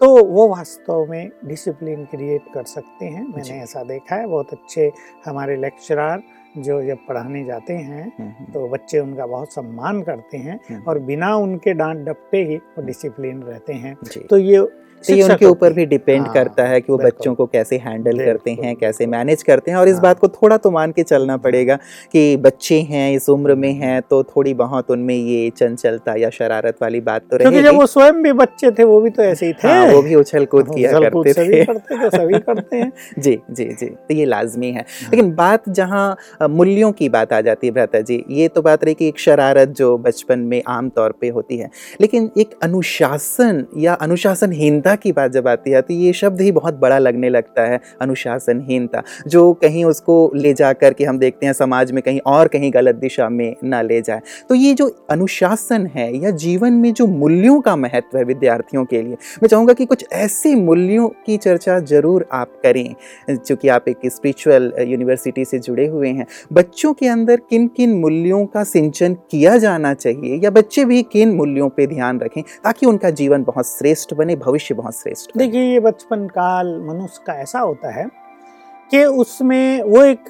तो 0.00 0.24
वो 0.26 0.46
वास्तव 0.48 1.06
में 1.10 1.30
डिसिप्लिन 1.44 2.04
क्रिएट 2.04 2.44
कर 2.54 2.64
सकते 2.64 3.06
हैं। 3.06 3.22
मैंने 3.26 3.58
ऐसा 3.62 3.82
देखा 3.84 4.16
है। 4.16 4.26
बहुत 4.26 4.52
अच्छे 4.52 4.90
हमारे 5.26 5.56
लेक्चरर 5.56 6.22
जो 6.58 6.82
जब 6.82 6.98
पढ़ाने 7.08 7.44
जाते 7.44 7.72
हैं 7.72 8.02
हम्म, 8.18 8.28
हम्म, 8.28 8.52
तो 8.52 8.66
बच्चे 8.68 8.98
उनका 8.98 9.26
बहुत 9.26 9.52
सम्मान 9.52 10.02
करते 10.02 10.38
हैं 10.38 10.58
हम्म। 10.68 10.82
और 10.82 10.98
बिना 11.00 11.34
उनके 11.36 11.74
डांट 11.74 12.04
डपटे 12.06 12.42
ही 12.44 12.56
वो 12.56 12.82
डिसिप्लिन 12.82 13.42
रहते 13.42 13.72
हैं। 13.74 13.94
तो 14.30 14.38
ये 14.38 14.58
तो 15.08 15.14
ये 15.14 15.22
उनके 15.22 15.46
ऊपर 15.46 15.72
भी 15.72 15.86
डिपेंड 15.86 16.24
हाँ, 16.24 16.32
करता 16.34 16.64
है 16.64 16.80
कि 16.80 16.92
वो 16.92 16.98
बच्चों 16.98 17.34
को 17.34 17.46
कैसे 17.46 17.76
हैंडल 17.76 18.18
करते 18.18 18.50
हैं 18.50 18.74
कैसे 18.76 19.06
मैनेज 19.06 19.42
करते 19.42 19.70
हैं। 19.70 19.78
और 19.78 19.88
इस 19.88 19.94
हाँ। 19.94 20.02
बात 20.02 20.18
को 20.18 20.28
थोड़ा 20.28 20.56
तो 20.56 20.70
मान 20.70 20.92
के 20.92 21.02
चलना 21.02 21.36
पड़ेगा 21.36 21.76
कि 22.12 22.36
बच्चे 22.36 22.80
हैं 22.80 23.12
इस 23.12 23.28
उम्र 23.28 23.54
में 23.54 23.72
हैं 23.72 24.00
तो 24.10 24.22
थोड़ी 24.22 24.54
बहुत 24.54 24.90
उनमें 24.90 25.14
ये 25.14 25.50
चंचलता 25.50 26.14
या 26.14 26.30
शरारत 26.30 26.76
वाली 26.82 27.00
बात 27.00 27.22
तो 27.22 27.38
क्योंकि 27.38 27.62
जब 27.62 27.74
वो 27.74 27.86
स्वयं 27.86 28.22
भी 28.22 28.32
बच्चे 28.32 28.70
थे 28.70 28.84
वो 28.84 29.00
भी 29.00 29.10
तो 29.10 29.22
ऐसे 29.22 29.46
ही 29.46 29.52
थे। 29.52 29.68
हाँ, 29.68 29.86
वो 29.86 30.02
भी 30.02 30.14
उछल 30.14 30.44
कूद 30.44 30.68
किया 30.74 30.92
करते 30.92 31.32
थे। 31.32 31.64
सभी 32.10 32.38
करते 32.38 32.76
हैं। 32.76 32.92
जी 33.18 33.38
जी 33.50 33.64
जी 33.80 33.86
तो 33.86 34.14
ये 34.14 34.24
लाजमी 34.24 34.70
है। 34.70 34.80
लेकिन 34.80 35.34
बात 35.34 35.68
जहाँ 35.68 36.16
मूल्यों 36.42 36.92
की 36.92 37.08
बात 37.08 37.32
आ 37.32 37.40
जाती 37.40 37.66
है 37.66 37.72
भ्राता 37.72 38.00
जी 38.00 38.22
ये 38.30 38.48
तो 38.48 38.62
बात 38.62 38.84
रही 38.84 38.94
कि 38.94 39.08
एक 39.08 39.18
शरारत 39.18 39.68
जो 39.68 39.96
बचपन 39.98 40.38
में 40.38 40.62
आमतौर 40.68 41.12
पर 41.12 41.30
होती 41.30 41.58
है। 41.58 41.70
लेकिन 42.00 42.30
एक 42.38 42.50
अनुशासन 42.62 43.64
या 43.78 43.94
अनुशासनहीनता 43.94 44.91
विद्या 44.92 45.02
की 45.02 45.12
बात 45.12 45.30
जब 45.32 45.48
आती 45.48 45.70
है 45.70 45.80
तो 45.82 45.94
ये 45.94 46.12
शब्द 46.12 46.40
ही 46.40 46.52
बहुत 46.52 46.74
बड़ा 46.74 46.98
लगने 46.98 47.28
लगता 47.28 47.62
है, 47.62 47.80
अनुशासनहीनता। 48.00 49.02
जो 49.26 49.52
कहीं 49.54 49.84
उसको 49.84 50.14
ले 50.34 50.52
जा 50.54 50.72
कर 50.72 50.92
के 50.92 51.04
हम 51.04 51.18
देखते 51.18 51.46
हैं, 51.46 51.52
समाज 51.52 51.92
में 51.92 52.02
कहीं 52.02 52.20
और 52.26 52.48
कहीं 52.48 52.70
गलत 52.74 52.94
दिशा 52.96 53.28
में 53.28 53.54
ना 53.64 53.82
ले 53.82 54.00
जाए। 54.02 54.20
तो 54.48 54.54
ये 54.54 54.72
जो 54.74 54.88
अनुशासन 55.10 55.86
है, 55.86 56.10
या 56.16 56.30
जीवन 56.32 56.72
में 56.72 56.92
जो 56.92 57.06
मूल्यों 57.06 57.60
का 57.60 57.76
महत्व 57.76 58.18
है 58.18 58.24
विद्यार्थियों 58.24 58.84
के 58.84 59.02
लिए, 59.02 59.16
मैं 59.42 59.48
चाहूँगा 59.48 59.72
कि 59.72 59.86
कुछ 59.86 60.04
ऐसे 60.12 60.54
मूल्यों 60.56 61.08
की 61.26 61.36
चर्चा 61.38 61.78
ज़रूर 61.82 62.26
आप 62.32 62.52
करें, 62.62 62.94
चूँकि 63.30 63.68
आप 63.68 63.88
एक 63.88 64.06
स्पिरिचुअल 64.06 64.72
यूनिवर्सिटी 64.80 65.44
से 65.44 65.58
जुड़े 65.58 65.86
हुए 65.86 66.08
हैं। 66.10 66.26
बच्चों 66.52 66.92
के 66.92 67.08
अंदर 67.08 67.40
किन 67.50 67.66
किन 67.68 67.98
मूल्यों 68.00 68.44
का 68.46 68.64
सिंचन 68.64 69.14
किया 69.30 69.56
जाना 69.58 69.94
चाहिए, 69.94 70.36
या 70.36 70.50
बच्चे 70.50 70.84
भी 70.84 71.02
किन 71.12 71.34
मूल्यों 71.34 71.68
पर 71.68 71.86
ध्यान 71.86 72.20
रखें, 72.20 72.42
ताकि 72.64 72.86
उनका 72.86 73.10
जीवन 73.12 73.42
बहुत 73.42 73.66
श्रेष्ठ 73.68 74.14
बने, 74.14 74.36
भविष्य 74.36 74.74
बहुत 74.82 74.96
श्रेष्ठ 74.96 75.36
देखिए 75.38 75.72
ये 75.72 75.80
बचपन 75.80 76.26
काल 76.28 76.76
मनुष्य 76.84 77.22
का 77.26 77.32
ऐसा 77.32 77.58
होता 77.58 77.90
है 77.90 78.06
कि 78.90 79.04
उसमें 79.04 79.82
वो 79.82 80.02
एक 80.02 80.24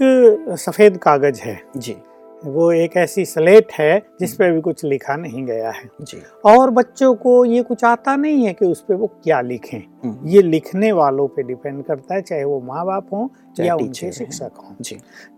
सफ़ेद 0.58 0.96
कागज़ 0.96 1.40
है। 1.40 1.60
जी। 1.76 1.96
वो 2.44 2.70
एक 2.72 2.96
ऐसी 2.96 3.24
स्लेट 3.24 3.72
है 3.72 4.02
जिस 4.20 4.34
पे 4.34 4.50
भी 4.52 4.60
कुछ 4.60 4.84
लिखा 4.84 5.16
नहीं 5.16 5.44
गया 5.46 5.70
है। 5.70 5.88
जी। 6.00 6.22
और 6.44 6.70
बच्चों 6.70 7.14
को 7.14 7.44
ये 7.44 7.62
कुछ 7.62 7.84
आता 7.84 8.16
नहीं 8.16 8.46
है 8.46 8.52
कि 8.52 8.66
उस 8.66 8.80
पे 8.80 8.94
वो 8.94 9.06
क्या 9.24 9.40
लिखें। 9.40 9.78
हम्म, 9.78 10.28
ये 10.28 10.42
लिखने 10.42 10.90
वालों 10.92 11.28
पे 11.28 11.42
डिपेंड 11.42 11.84
करता 11.84 12.14
है 12.14 12.22
चाहे 12.22 12.44
वो 12.44 12.60
माँ 12.60 12.84
बाप 12.86 13.12
हों 13.12 13.28
चाहे 13.56 13.68
या 13.68 13.74
उनके 13.74 14.12
शिक्षक 14.12 14.50
हों। 14.58 14.74
जी। 14.80 14.96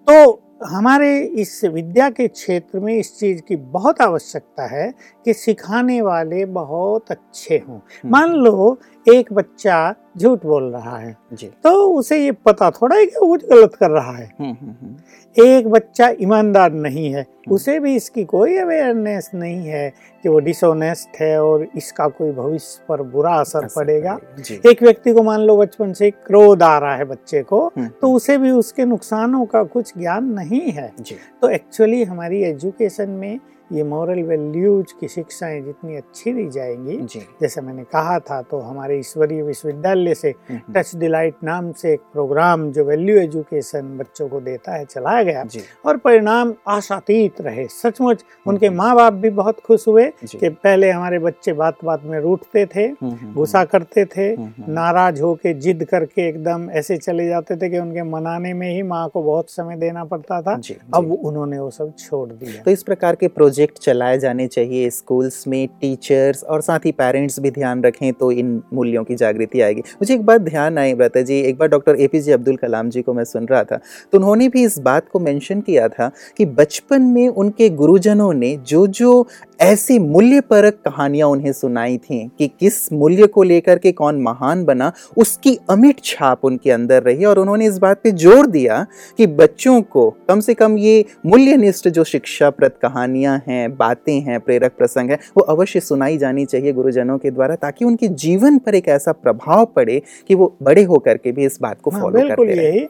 तो 0.08 0.40
हमारे 0.66 1.18
इस 1.20 1.64
विद्या 1.64 2.08
के 2.10 2.28
क्षेत्र 2.28 2.80
में 2.80 2.94
इस 2.94 3.18
चीज़ 3.18 3.40
की 3.48 3.56
बहुत 3.56 4.00
आवश्यकता 4.00 4.66
है 4.66 4.92
कि 5.24 5.32
सिखाने 5.34 6.00
वाले 6.00 6.44
बहुत 6.44 7.10
अच्छे 7.10 7.62
हों। 7.68 7.76
हम्म, 7.76 8.10
मान 8.10 8.32
लो 8.32 8.78
एक 9.08 9.32
बच्चा 9.32 9.94
झूठ 10.18 10.46
बोल 10.46 10.64
रहा 10.64 10.98
है। 10.98 11.16
जी। 11.32 11.46
तो 11.46 11.70
उसे 11.90 12.24
ये 12.24 12.32
पता 12.32 12.70
थोड़ा 12.70 12.96
है 12.96 13.06
कि 13.06 13.16
वो 13.16 13.38
गलत 13.50 13.74
कर 13.74 13.90
रहा 13.90 14.12
है। 14.12 14.32
हम्म, 14.40 14.56
हम्म, 14.60 14.74
हम्म, 14.82 14.96
एक 15.44 15.68
बच्चा 15.68 16.08
ईमानदार 16.20 16.72
नहीं 16.72 17.12
है। 17.12 17.26
उसे 17.50 17.78
भी 17.80 17.94
इसकी 17.96 18.24
कोई 18.24 18.56
अवेयरनेस 18.56 19.30
नहीं 19.34 19.66
है 19.66 19.92
कि 20.22 20.28
वो 20.28 20.38
डिसऑनेस्ट 20.38 21.20
है 21.20 21.42
और 21.42 21.66
इसका 21.76 22.08
कोई 22.08 22.32
भविष्य 22.32 22.84
पर 22.88 23.02
बुरा 23.02 23.34
असर 23.34 23.68
पड़ेगा। 23.76 24.18
एक 24.66 24.82
व्यक्ति 24.82 25.12
को 25.12 25.22
मान 25.22 25.40
लो 25.40 25.56
बचपन 25.56 25.92
से 25.92 26.10
क्रोध 26.10 26.62
आ 26.62 26.78
रहा 26.78 26.96
है 26.96 27.04
बच्चे 27.04 27.42
को 27.42 27.72
तो 27.78 28.12
उसे 28.12 28.38
भी 28.38 28.50
उसके 28.50 28.84
नुकसानों 28.84 29.44
का 29.46 29.62
कुछ 29.64 29.92
ज्ञान 29.98 30.24
नहीं 30.24 30.70
है। 30.70 30.92
जी। 31.00 31.16
तो 31.42 31.48
एक्चुअली 31.48 32.04
हमारी 32.04 32.42
एजुकेशन 32.42 33.10
में 33.10 33.40
ये 33.72 33.82
मॉरल 33.82 34.22
वैल्यूज़ 34.22 34.94
की 35.00 35.08
शिक्षाएँ 35.08 35.60
जितनी 35.62 35.96
अच्छी 35.96 36.32
दी 36.32 36.48
जाएँगी 36.50 36.96
जैसे 37.42 37.60
मैंने 37.60 37.84
कहा 37.84 38.18
था 38.18 38.42
तो 38.42 38.58
हमारे 38.58 38.98
ईश्वरीय 38.98 39.42
विश्वविद्यालय 39.42 40.14
से 40.14 40.28
हम्म, 40.28 40.58
हम्म, 40.58 40.74
टच 40.74 40.96
डिलाइट 40.96 41.34
नाम 41.44 41.72
से 41.72 41.92
एक 41.92 42.00
प्रोग्राम 42.12 42.72
जो 42.72 42.84
वैल्यू 42.84 43.16
एजुकेशन 43.18 43.96
बच्चों 43.98 44.28
को 44.28 44.40
देता 44.40 44.74
है 44.74 44.84
चलाया 44.84 45.22
गया। 45.22 45.44
और 45.84 45.96
परिणाम 45.96 46.54
आशातीत 46.68 47.40
रहे। 47.40 47.66
सचमुच 47.68 48.24
उनके 48.46 48.66
हम्म। 48.66 48.78
माँ 48.78 48.96
बाप 48.96 49.12
भी 49.12 49.30
बहुत 49.30 49.60
खुश 49.60 49.88
हुए 49.88 50.12
कि 50.24 50.48
पहले 50.48 50.90
हमारे 50.90 51.18
बच्चे 51.18 51.52
बात 51.52 51.76
बात 51.84 52.04
में 52.04 52.20
रूठते 52.20 52.66
थे 52.66 52.82
हम्म, 52.82 53.10
हम्म, 53.10 53.34
गुस्सा 53.34 53.64
करते 53.64 54.04
थे 54.04 54.32
हम्म, 54.34 54.46
हम्म, 54.46 54.72
नाराज़ 54.72 55.22
होके 55.22 55.54
जिद 55.54 55.84
करके 55.84 56.28
एकदम 56.28 56.70
ऐसे 56.70 56.96
चले 56.96 57.26
जाते 57.28 57.56
थे 57.56 57.70
कि 57.70 57.78
उनके 57.78 58.02
मनाने 58.02 58.52
में 58.54 58.70
ही 58.74 58.82
माँ 58.82 59.08
को 59.08 59.22
बहुत 59.22 59.50
समय 59.50 59.76
देना 59.76 60.04
पड़ता 60.04 60.42
था। 60.42 60.60
अब 60.94 61.12
उन्होंने 61.12 61.58
वो 61.58 61.70
सब 61.70 61.92
छोड़ 61.98 62.28
दिया। 62.28 62.62
तो 62.62 62.70
इस 62.70 62.82
प्रकार 62.82 63.14
के 63.14 63.28
प्रोजेक्ट 63.28 63.63
चलाए 63.72 64.18
जाने 64.18 64.46
चाहिए 64.46 64.90
स्कूल्स 64.90 65.46
में, 65.48 65.66
टीचर्स 65.80 66.42
और 66.44 66.60
साथ 66.60 66.86
ही 66.86 66.92
पेरेंट्स 66.92 67.38
भी 67.40 67.50
ध्यान 67.50 67.82
रखें 67.84 68.12
तो 68.12 68.30
इन 68.32 68.60
मूल्यों 68.74 69.04
की 69.04 69.14
जागृति 69.14 69.60
आएगी। 69.60 69.80
मुझे 69.80 70.14
एक 70.14 70.24
बात 70.26 70.40
ध्यान 70.40 70.78
आई 70.78 70.94
ब्रता 70.94 71.20
जी, 71.22 71.40
एक 71.40 71.58
बार 71.58 71.68
doctor 71.68 71.96
A 71.96 72.06
P 72.06 72.30
Abdul 72.32 72.56
Kalam 72.56 72.90
ji 72.90 73.02
को 73.02 73.14
मैं 73.14 73.24
सुन 73.24 73.46
रहा 73.46 73.62
था 73.64 73.76
तो 74.12 74.18
उन्होंने 74.18 74.48
भी 74.48 74.64
इस 74.64 74.78
बात 74.80 75.08
को 75.08 75.20
मैंशन 75.20 75.60
किया 75.60 75.88
था 75.88 76.10
कि 76.38 76.46
बचपन 76.54 77.02
में 77.04 77.28
उनके 77.28 77.68
गुरुजनों 77.72 78.32
ने 78.34 78.56
जो 78.66 78.86
जो 78.88 79.26
ऐसी 79.60 79.98
मूल्य 79.98 80.40
परक 80.40 80.78
कहानियाँ 80.84 81.28
उन्हें 81.28 81.52
सुनाई 81.52 81.96
थी 81.98 82.18
कि 82.38 82.48
किस 82.60 82.92
मूल्य 82.92 83.26
को 83.26 83.42
लेकर 83.42 83.78
के 83.78 83.92
कौन 83.92 84.20
महान 84.22 84.64
बना 84.64 84.92
उसकी 85.16 85.56
अमिट 85.70 86.00
छाप 86.04 86.44
उनके 86.44 86.70
अंदर 86.70 87.02
रही 87.02 87.24
और 87.24 87.38
उन्होंने 87.38 87.66
इस 87.66 87.78
बात 87.78 88.00
पे 88.02 88.10
ज़ोर 88.12 88.46
दिया 88.46 88.84
कि 89.18 89.26
बच्चों 89.26 89.80
को 89.82 90.08
कम 90.28 90.40
से 90.40 90.54
कम 90.54 90.76
ये 90.78 91.04
मूल्यनिष्ठ 91.26 91.88
जो 91.88 92.04
शिक्षाप्रद 92.04 92.72
कहानियाँ 92.82 93.40
हैं 93.48 93.76
बातें 93.76 94.20
हैं 94.20 94.40
प्रेरक 94.40 94.76
प्रसंग 94.78 95.10
है 95.10 95.18
वो 95.36 95.44
अवश्य 95.46 95.80
सुनाई 95.80 96.18
जानी 96.18 96.44
चाहिए 96.44 96.72
गुरुजनों 96.72 97.18
के 97.18 97.30
द्वारा 97.30 97.54
ताकि 97.56 97.84
उनके 97.84 98.08
जीवन 98.24 98.58
पर 98.58 98.74
एक 98.74 98.88
ऐसा 98.88 99.12
प्रभाव 99.14 99.64
पड़े 99.76 100.00
कि 100.28 100.34
वो 100.34 100.52
बड़े 100.62 100.82
होकर 100.84 101.16
के 101.16 101.32
भी 101.32 101.44
इस 101.46 101.58
बात 101.62 101.80
को 101.80 101.90
हाँ, 101.90 102.00
फॉलो 102.00 102.18
बिल्कुल 102.18 102.46
करते 102.46 102.62
यही 102.64 102.86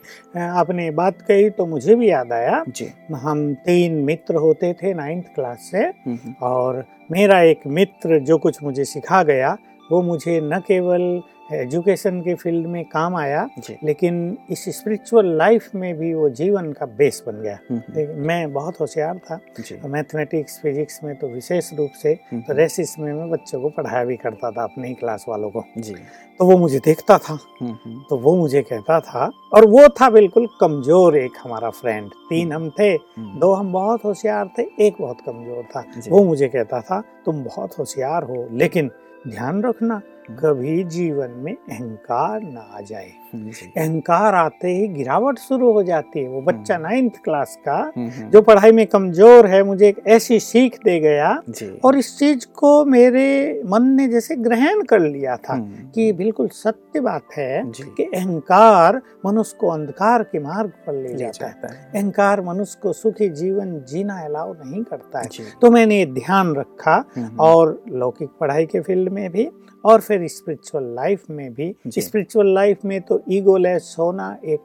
आपने 0.55 0.91
बात 0.93 1.21
कही 1.23 1.51
तो 1.51 1.67
मुझे 1.67 1.95
भी 1.95 2.11
याद 2.11 2.33
आया। 2.33 2.63
जी। 2.69 2.89
हम 3.15 3.53
तीन 3.67 3.95
मित्र 4.05 4.37
होते 4.37 4.73
थे 4.73 4.95
नाइन्थ 4.95 5.25
क्लास 5.35 5.69
से 5.71 5.79
हम्म, 5.79 6.19
हम्म, 6.25 6.35
और 6.55 6.85
मेरा 7.13 7.41
एक 7.43 7.61
मित्र 7.69 8.19
जो 8.21 8.39
कुछ 8.39 8.63
मुझे 8.63 8.85
सिखा 8.85 9.23
गया 9.23 9.57
वो 9.91 10.03
मुझे 10.03 10.41
न 10.43 10.59
केवल 10.61 11.03
एजुकेशन 11.55 12.21
के 12.21 12.35
फ़ील्ड 12.35 12.67
में 12.67 12.85
काम 12.85 13.17
आया 13.17 13.49
लेकिन 13.85 14.17
इस 14.51 14.65
स्पिरिचुअल 14.71 15.27
लाइफ 15.37 15.71
में 15.75 15.97
भी 15.99 16.13
वो 16.15 16.29
जीवन 16.31 16.73
का 16.73 16.87
बेस 16.99 17.23
बन 17.27 17.41
गया। 17.43 17.59
हम्म, 17.71 17.81
हम्म, 17.89 18.27
मैं 18.27 18.53
बहुत 18.53 18.81
होशियार 18.81 19.19
था। 19.21 19.39
जी। 19.61 19.79
मैथमेटिक्स 19.87 20.59
फिजिक्स 20.63 21.01
में 21.05 21.15
तो 21.19 21.29
विशेष 21.29 21.73
रूप 21.75 21.91
से 22.03 22.13
हम्म, 22.33 22.43
तो 22.43 22.55
रेसिस 22.55 22.99
में 22.99 23.13
मैं 23.13 23.31
बच्चों 23.31 23.61
को 23.61 23.69
पढ़ाया 23.69 24.05
भी 24.05 24.17
करता 24.17 24.51
था 24.51 24.63
अपनी 24.63 24.89
ही 24.89 24.95
क्लास 24.95 25.25
वालों 25.29 25.51
को। 25.51 25.65
जी। 25.79 25.95
तो 26.39 26.45
वो 26.45 26.57
मुझे 26.59 26.79
देखता 26.79 27.19
था। 27.19 27.39
तो 28.09 28.17
वो 28.19 28.35
मुझे 28.37 28.63
कहता 28.63 28.99
था 29.01 29.31
और 29.55 29.67
वो 29.67 29.89
था 30.01 30.09
बिल्कुल 30.11 30.49
कमज़ोर 30.61 31.17
एक 31.17 31.33
हमारा 31.43 31.71
फ्रेंड 31.71 32.11
तीन 32.29 32.53
हम 32.53 32.69
थे 32.71 32.97
दो 33.39 33.53
हम 33.55 33.73
बहुत 33.73 34.05
होशियार 34.05 34.51
थे 34.59 34.63
एक 34.87 34.97
बहुत 35.01 35.21
कमज़ोर 35.27 35.63
था। 35.77 35.85
वो 36.09 36.23
मुझे 36.25 36.49
कहता 36.49 36.81
था 36.81 37.03
तुम 37.25 37.43
बहुत 37.45 37.79
होशियार 37.79 38.23
हो 38.23 38.47
लेकिन 38.53 38.91
ध्यान 39.29 39.63
रखना 39.63 40.01
कभी 40.31 40.85
जीवन 40.85 41.31
में 41.31 41.55
अहंकार 41.55 42.43
ना 42.43 42.61
आ 42.61 42.81
जाए। 42.81 43.24
अहंकार 43.35 44.35
आते 44.35 44.69
ही 44.69 44.87
गिरावट 44.89 45.39
शुरू 45.39 45.73
हो 45.73 45.83
जाती 45.83 46.21
है। 46.21 46.29
वो 46.29 46.41
बच्चा 46.43 46.75
हम्म। 46.75 46.87
नाइन्थ 46.87 47.13
क्लास 47.25 47.57
का 47.67 47.77
हम्म, 47.97 48.09
हम्म, 48.09 48.29
जो 48.31 48.43
पढ़ाई 48.43 48.73
में 48.73 48.87
कमज़ोर 48.87 49.47
है 49.47 49.63
मुझे 49.63 49.89
एक 49.89 50.01
ऐसी 50.07 50.39
सीख 50.41 50.79
दे 50.85 50.99
गया 51.01 51.31
और 51.85 51.99
इस 51.99 52.19
चीज़ 52.19 52.47
को 52.57 52.85
मेरे 52.85 53.27
मन 53.67 53.89
ने 53.97 54.07
जैसे 54.09 54.37
ग्रहण 54.37 54.83
कर 54.83 55.01
लिया 55.01 55.37
था 55.37 55.55
हम्म, 55.55 55.89
कि 55.95 56.13
बिल्कुल 56.13 56.49
सत्य 56.55 57.01
बात 57.01 57.37
है 57.37 57.63
कि 57.97 58.05
अहंकार 58.05 59.01
मनुष्य 59.27 59.57
को 59.61 59.69
अंधकार 59.69 60.23
के 60.23 60.39
मार्ग 60.39 60.73
पर 60.87 60.95
ले 60.95 61.15
जाता 61.15 61.47
है। 61.47 61.91
अहंकार 61.95 62.41
मनुष्य 62.43 62.79
को 62.83 62.93
सुखी 62.93 63.29
जीवन 63.29 63.79
जीना 63.89 64.21
अलाउ 64.25 64.53
नहीं 64.55 64.83
करता 64.85 65.19
है। 65.19 65.29
तो 65.63 65.71
मैंने 65.71 66.05
ध्यान 66.07 66.55
रखा 66.57 67.05
हम्म, 67.17 67.37
और 67.41 67.83
लौकिक 67.93 68.31
पढ़ाई 68.41 68.67
के 68.67 68.81
फ़ील्ड 68.81 69.09
में 69.09 69.31
भी 69.33 69.49
और 69.85 70.01
फिर 70.01 70.27
स्पिरिचुअल 70.29 70.85
लाइफ 70.95 71.23
में 71.31 71.53
भी। 71.55 71.75
स्पिरिचुअल 71.99 72.55
लाइफ 72.55 72.85
में 72.85 73.01
तो 73.01 73.21
ईगोलेस 73.33 73.95
होना 73.99 74.35
एक 74.45 74.61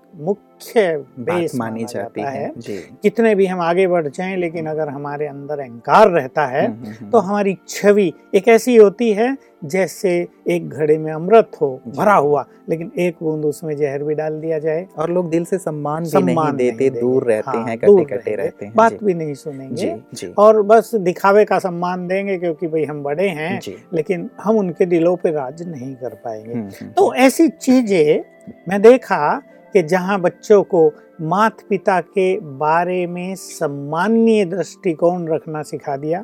मुख्य 0.60 0.98
बात 0.98 1.26
बेस 1.26 1.56
मानी 1.56 1.84
जाती 1.86 2.22
है। 2.22 2.52
जी। 2.58 2.78
कितने 3.04 3.34
भी 3.36 3.46
हम 3.46 3.60
आगे 3.62 3.88
बढ़ 3.88 4.08
जाएँ 4.08 4.36
लेकिन 4.38 4.66
अगर 4.66 4.90
हमारे 4.90 5.28
अंदर 5.28 5.60
अहंकार 5.60 6.10
रहता 6.10 6.46
है 6.46 6.66
हम्म, 6.66 6.78
हम्म, 6.78 6.94
हम्म, 6.94 7.10
तो 7.12 7.18
हमारी 7.18 7.58
छवि 7.70 8.12
एक 8.36 8.48
ऐसी 8.48 8.76
होती 8.76 9.12
है 9.14 9.36
जैसे 9.66 10.12
एक 10.48 10.70
घड़े 10.70 10.98
में 10.98 11.12
अमृत 11.12 11.58
हो 11.62 11.70
भरा 11.88 12.14
हुआ 12.16 12.46
लेकिन 12.70 12.92
एक 13.00 13.16
बूंद 13.24 13.46
उसमें 13.46 13.76
जहर 13.78 14.04
भी 14.04 14.16
डाल 14.16 14.40
दिया 14.42 14.60
जाए। 14.60 14.86
और 14.98 15.10
लोग 15.10 15.30
दिल 15.30 15.46
से 15.46 15.58
सम्मान 15.58 16.04
भी 16.04 16.10
सम्मान 16.10 16.56
नहीं 16.56 16.72
देते। 16.72 16.90
नहीं 16.90 17.02
दूर 17.02 17.24
रहते 17.24 17.58
हाँ, 17.58 17.66
हैं 17.68 17.78
कटे 17.78 18.04
कटे 18.04 18.16
रहेंगे, 18.16 18.36
रहते 18.36 18.66
हैं। 18.66 18.74
बात 18.76 19.04
भी 19.04 19.14
नहीं 19.14 19.34
सुनेंगे। 19.34 19.76
जी 19.76 19.92
जी। 20.14 20.34
और 20.38 20.62
बस 20.62 20.92
दिखावे 20.96 21.46
का 21.46 21.60
सम्मान 21.60 22.08
देंगे 22.08 22.38
क्योंकि 22.38 22.68
भाई 22.68 22.84
हम 22.84 23.04
बड़े 23.04 23.28
हैं 23.30 23.60
लेकिन 23.94 24.30
हम 24.44 24.58
उनके 24.58 24.86
दिलों 24.86 25.16
पे 25.16 25.32
राज 25.32 25.68
नहीं 25.68 25.94
कर 25.96 26.14
पाएँगे। 26.26 26.54
हम्म, 26.54 26.70
हम्म, 26.82 26.92
तो 26.92 27.14
ऐसी 27.16 27.48
चीज़ें 27.50 28.24
मैं 28.70 28.82
देखा 28.82 29.42
कि 29.74 29.84
जहाँ 29.84 30.20
बच्चों 30.22 30.62
को 30.64 30.92
माता 31.22 31.66
पिता 31.70 32.00
के 32.02 32.28
बारे 32.60 33.06
में 33.08 33.36
सम्मानीय 33.36 34.46
दृष्टिकोण 34.46 35.28
रखना 35.28 35.64
सिखा 35.64 35.98
दिया 35.98 36.24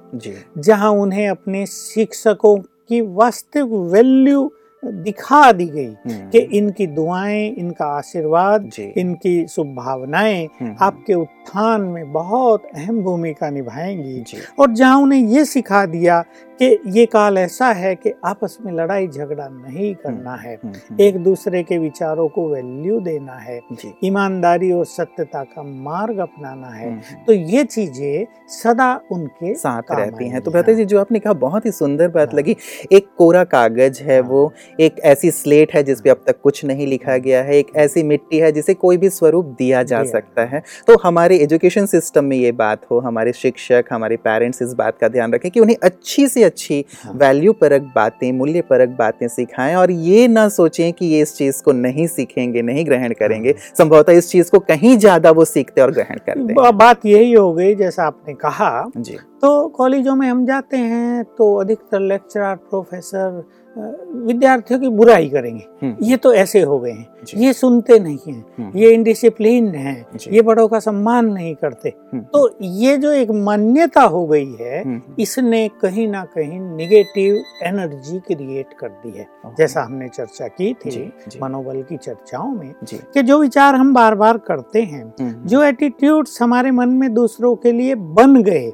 जहाँ 0.57 0.91
उन्हें 0.91 1.27
अपने 1.29 1.65
शिक्षकों 1.65 2.57
की 2.89 3.01
वास्तविक 3.01 3.91
वैल्यू 3.93 4.51
दिखा 4.83 5.51
दी 5.51 5.65
गई 5.65 5.85
हम्म, 5.85 6.29
कि 6.29 6.37
इनकी 6.57 6.85
दुआएँ 6.87 7.47
इनका 7.57 7.85
आशीर्वाद 7.85 8.69
इनकी 8.97 9.47
शुभ 9.47 9.67
भावनाएँ 9.75 10.45
हम्म, 10.59 10.75
आपके 10.81 11.13
उत्थान 11.13 11.81
में 11.81 12.11
बहुत 12.13 12.65
अहम 12.75 13.01
भूमिका 13.03 13.49
निभाएँगी। 13.49 14.19
और 14.59 14.73
जहाँ 14.73 14.97
उन्हें 15.01 15.19
ये 15.19 15.45
सिखा 15.45 15.85
दिया 15.85 16.23
कि 16.62 16.79
ये 16.88 17.05
काल 17.05 17.38
ऐसा 17.38 17.67
है 17.67 17.95
कि 17.95 18.13
आपस 18.25 18.57
में 18.65 18.74
लड़ाई 18.74 19.07
झगड़ा 19.07 19.47
नहीं 19.47 19.95
करना 19.95 20.35
है। 20.35 20.59
हम्म, 20.63 20.74
हम्म, 20.74 21.01
एक 21.01 21.17
दूसरे 21.17 21.63
के 21.63 21.77
विचारों 21.77 22.27
को 22.27 22.50
वैल्यू 22.50 23.00
देना 23.00 23.33
है। 23.33 23.62
ईमानदारी 24.03 24.71
और 24.71 24.85
सत्यता 24.85 25.43
का 25.43 25.63
मार्ग 25.63 26.17
अपनाना 26.17 26.67
है। 26.67 26.89
हम्म, 26.89 27.01
हम्म। 27.09 27.25
तो 27.25 27.33
ये 27.33 27.63
चीज़ें 27.63 28.27
सदा 28.47 29.01
उनके 29.12 29.53
साथ 29.53 29.81
रहती 29.91 30.29
हैं। 30.29 30.41
तो 30.41 30.51
भ्राता 30.51 30.71
हाँ। 30.71 30.77
जी 30.77 30.85
जो 30.85 31.00
आपने 31.00 31.19
कहा 31.19 31.33
बहुत 31.33 31.65
ही 31.65 31.71
सुंदर 31.71 32.07
बात 32.07 32.33
हाँ। 32.33 32.39
लगी। 32.39 32.55
एक 32.91 33.07
कोरा 33.17 33.43
कागज़ 33.43 34.03
है 34.03 34.21
हाँ। 34.21 34.29
वो 34.29 34.53
एक 34.79 35.00
ऐसी 35.00 35.31
स्लेट 35.31 35.74
है 35.74 35.83
जिसपे 35.83 36.09
अब 36.09 36.24
तक 36.27 36.41
कुछ 36.41 36.65
नहीं 36.65 36.88
लिखा 36.88 37.17
गया 37.17 37.43
है। 37.43 37.57
एक 37.57 37.67
ऐसी 37.75 38.03
मिट्टी 38.03 38.38
है 38.38 38.51
जिसे 38.51 38.74
कोई 38.74 38.97
भी 38.97 39.09
स्वरूप 39.09 39.45
दिया 39.45 39.83
जा 39.83 40.03
सकता 40.03 40.45
है। 40.45 40.63
तो 40.88 40.97
हमारे 41.03 41.38
एजुकेशन 41.38 41.85
सिस्टम 41.85 42.25
में 42.25 42.38
ये 42.38 42.51
बात 42.51 42.81
हो 42.91 43.00
हमारे 43.00 43.33
शिक्षक 43.33 43.85
हमारे 43.91 44.17
पेरेंट्स 44.17 44.62
इस 44.62 44.74
बात 44.74 44.97
का 44.97 45.07
ध्यान 45.07 45.33
रखें 45.33 45.51
कि 45.51 45.59
उन्हें 45.59 45.75
अच्छी 45.83 46.27
से 46.27 46.43
अच्छी 46.45 46.85
हाँ। 47.03 47.13
वैल्यू 47.13 47.53
परक 47.53 47.81
बातें 47.95 48.31
मूल्य 48.31 48.61
परक 48.61 48.89
बातें 48.89 49.27
सिखाएँ 49.27 49.75
और 49.75 49.91
ये 49.91 50.27
ना 50.27 50.47
सोचें 50.49 50.93
कि 50.93 51.05
ये 51.05 51.21
इस 51.21 51.35
चीज़ 51.37 51.63
को 51.63 51.71
नहीं 51.71 52.07
सीखेंगे 52.07 52.61
नहीं 52.61 52.85
ग्रहण 52.85 53.13
करेंगे। 53.13 53.55
संभवतः 53.77 54.11
इस 54.11 54.29
चीज़ 54.29 54.51
को 54.51 54.59
कहीं 54.59 54.97
ज़्यादा 54.97 55.31
वो 55.31 55.45
सीखते 55.45 55.81
और 55.81 55.91
ग्रहण 55.91 56.17
करते 56.17 56.39
हैं। 56.39 56.55
ब- 56.55 56.71
बात 56.71 57.05
यही 57.05 57.33
हो 57.33 57.53
गई 57.53 57.75
जैसा 57.75 58.03
आपने 58.03 58.33
कहा। 58.33 58.89
जी। 58.97 59.17
तो 59.41 59.67
कॉलेजों 59.67 60.15
में 60.15 60.27
हम 60.27 60.45
जाते 60.45 60.77
हैं 60.77 61.23
तो 61.23 61.55
अधिकतर 61.55 61.99
लेक्चरर 61.99 62.55
प्रोफेसर 62.55 63.43
विद्यार्थियों 63.77 64.79
की 64.79 64.89
बुराई 64.89 65.29
करेंगे। 65.29 65.63
हम्म, 65.82 65.96
ये 66.01 66.17
तो 66.17 66.34
ऐसे 66.34 66.62
हो 66.62 66.79
गए 66.79 66.91
हैं। 66.91 67.08
ये 67.36 67.53
सुनते 67.53 68.00
नहीं 68.00 68.17
हैं। 68.27 68.46
हम्म, 68.58 68.77
ये 68.77 68.94
इनडिसिप्लिन 68.94 69.67
हैं। 69.67 70.05
ये 70.32 70.41
बड़ों 70.41 70.67
का 70.67 70.79
सम्मान 70.79 71.25
नहीं 71.25 71.53
करते। 71.55 71.89
हम्म, 71.89 72.24
तो 72.24 72.58
ये 72.62 72.98
जो 72.98 73.12
एक 73.12 73.32
मान्यता 73.32 74.01
हो 74.01 74.25
गई 74.27 74.55
है 74.62 75.01
इसने 75.20 75.67
कहीं 75.82 76.08
ना 76.08 76.24
कहीं 76.25 76.60
निगेटिव 76.60 77.36
एनर्जी 77.63 78.20
क्रिएट 78.20 78.74
कर 78.79 78.88
दी 78.88 79.17
है। 79.17 79.27
जैसा 79.58 79.82
हमने 79.82 80.08
चर्चा 80.10 80.48
की 80.48 80.74
थी 80.74 80.91
जी 80.91 81.39
मनोबल 81.44 81.82
की 81.82 81.98
चर्चाओं 81.98 82.51
में 82.51 82.74
कि 83.13 83.22
जो 83.22 83.39
विचार 83.39 83.75
हम 83.75 83.94
बार 83.94 84.15
बार 84.15 84.38
करते 84.38 84.82
हैं 84.82 85.13
जो 85.46 85.63
एटीट्यूड्स 85.63 86.41
हमारे 86.41 86.72
मन 86.72 86.89
में 86.89 87.13
दूसरों 87.13 87.55
के 87.55 87.72
लिए 87.72 87.96
बन 87.96 88.41
गए 88.44 88.72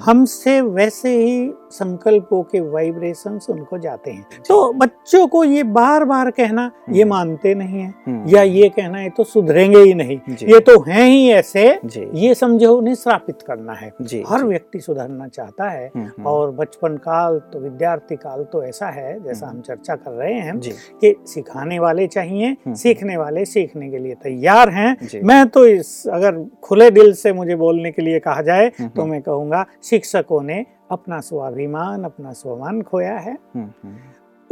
हमसे 0.00 0.60
वैसे 0.60 1.16
ही 1.18 1.50
संकल्पों 1.70 2.42
के 2.42 2.60
वाइब्रेशंस 2.60 3.46
उनको 3.50 3.78
जाते 3.78 4.10
हैं। 4.10 4.26
तो 4.48 4.72
बच्चों 4.74 5.26
को 5.26 5.42
ये 5.44 5.62
बार 5.64 6.04
बार 6.04 6.30
कहना 6.30 6.70
ये 6.90 7.02
हम्म। 7.02 7.10
मानते 7.10 7.54
नहीं 7.54 7.80
है 7.80 7.88
हम्म, 8.06 8.28
या 8.28 8.42
ये 8.42 8.68
कहना 8.68 8.98
है 8.98 9.10
तो 9.10 9.24
सुधरेंगे 9.24 9.78
ही 9.78 9.94
नहीं। 9.94 10.18
ये 10.44 10.60
तो 10.60 10.78
हैं 10.82 11.06
ही 11.06 11.28
ऐसे 11.32 11.66
ये 12.14 12.34
समझो 12.34 12.74
उन्हें 12.76 12.94
श्रापित 12.94 13.42
करना 13.42 13.72
है। 13.72 13.88
हर 14.28 14.44
व्यक्ति 14.44 14.80
सुधरना 14.80 15.28
चाहता 15.28 15.68
है 15.70 15.90
हम्म, 15.96 16.24
और 16.24 16.50
बचपन 16.52 16.96
काल 16.98 17.38
तो 17.52 17.60
विद्यार्थी 17.60 18.16
काल 18.16 18.44
तो 18.52 18.62
ऐसा 18.64 18.88
है 18.90 19.18
जैसा। 19.24 19.46
हम 19.46 19.60
चर्चा 19.60 19.94
कर 19.96 20.10
रहे 20.12 20.34
हैं 20.34 20.58
कि 20.60 21.14
सिखाने 21.26 21.78
वाले 21.78 22.06
चाहिए। 22.08 22.56
सीखने 22.68 23.16
वाले 23.16 23.44
सीखने 23.46 23.90
के 23.90 23.98
लिए 23.98 24.14
तैयार 24.22 24.70
हैं। 24.70 24.96
मैं 25.24 25.46
तो 25.48 25.66
इस 25.66 26.06
अगर 26.08 26.44
खुले 26.62 26.90
दिल 26.90 27.12
से 27.14 27.32
मुझे 27.32 27.56
बोलने 27.56 27.90
के 27.92 28.02
लिए 28.02 28.18
कहा 28.20 28.42
जाए 28.42 28.68
तो 28.80 29.06
मैं 29.06 29.20
कहूँगा 29.22 29.64
शिक्षकों 29.84 30.42
ने 30.42 30.64
अपना 30.90 31.18
स्वाभिमान 31.20 32.02
अपना 32.04 32.32
स्वमान 32.32 32.80
खोया 32.82 33.16
है। 33.18 33.36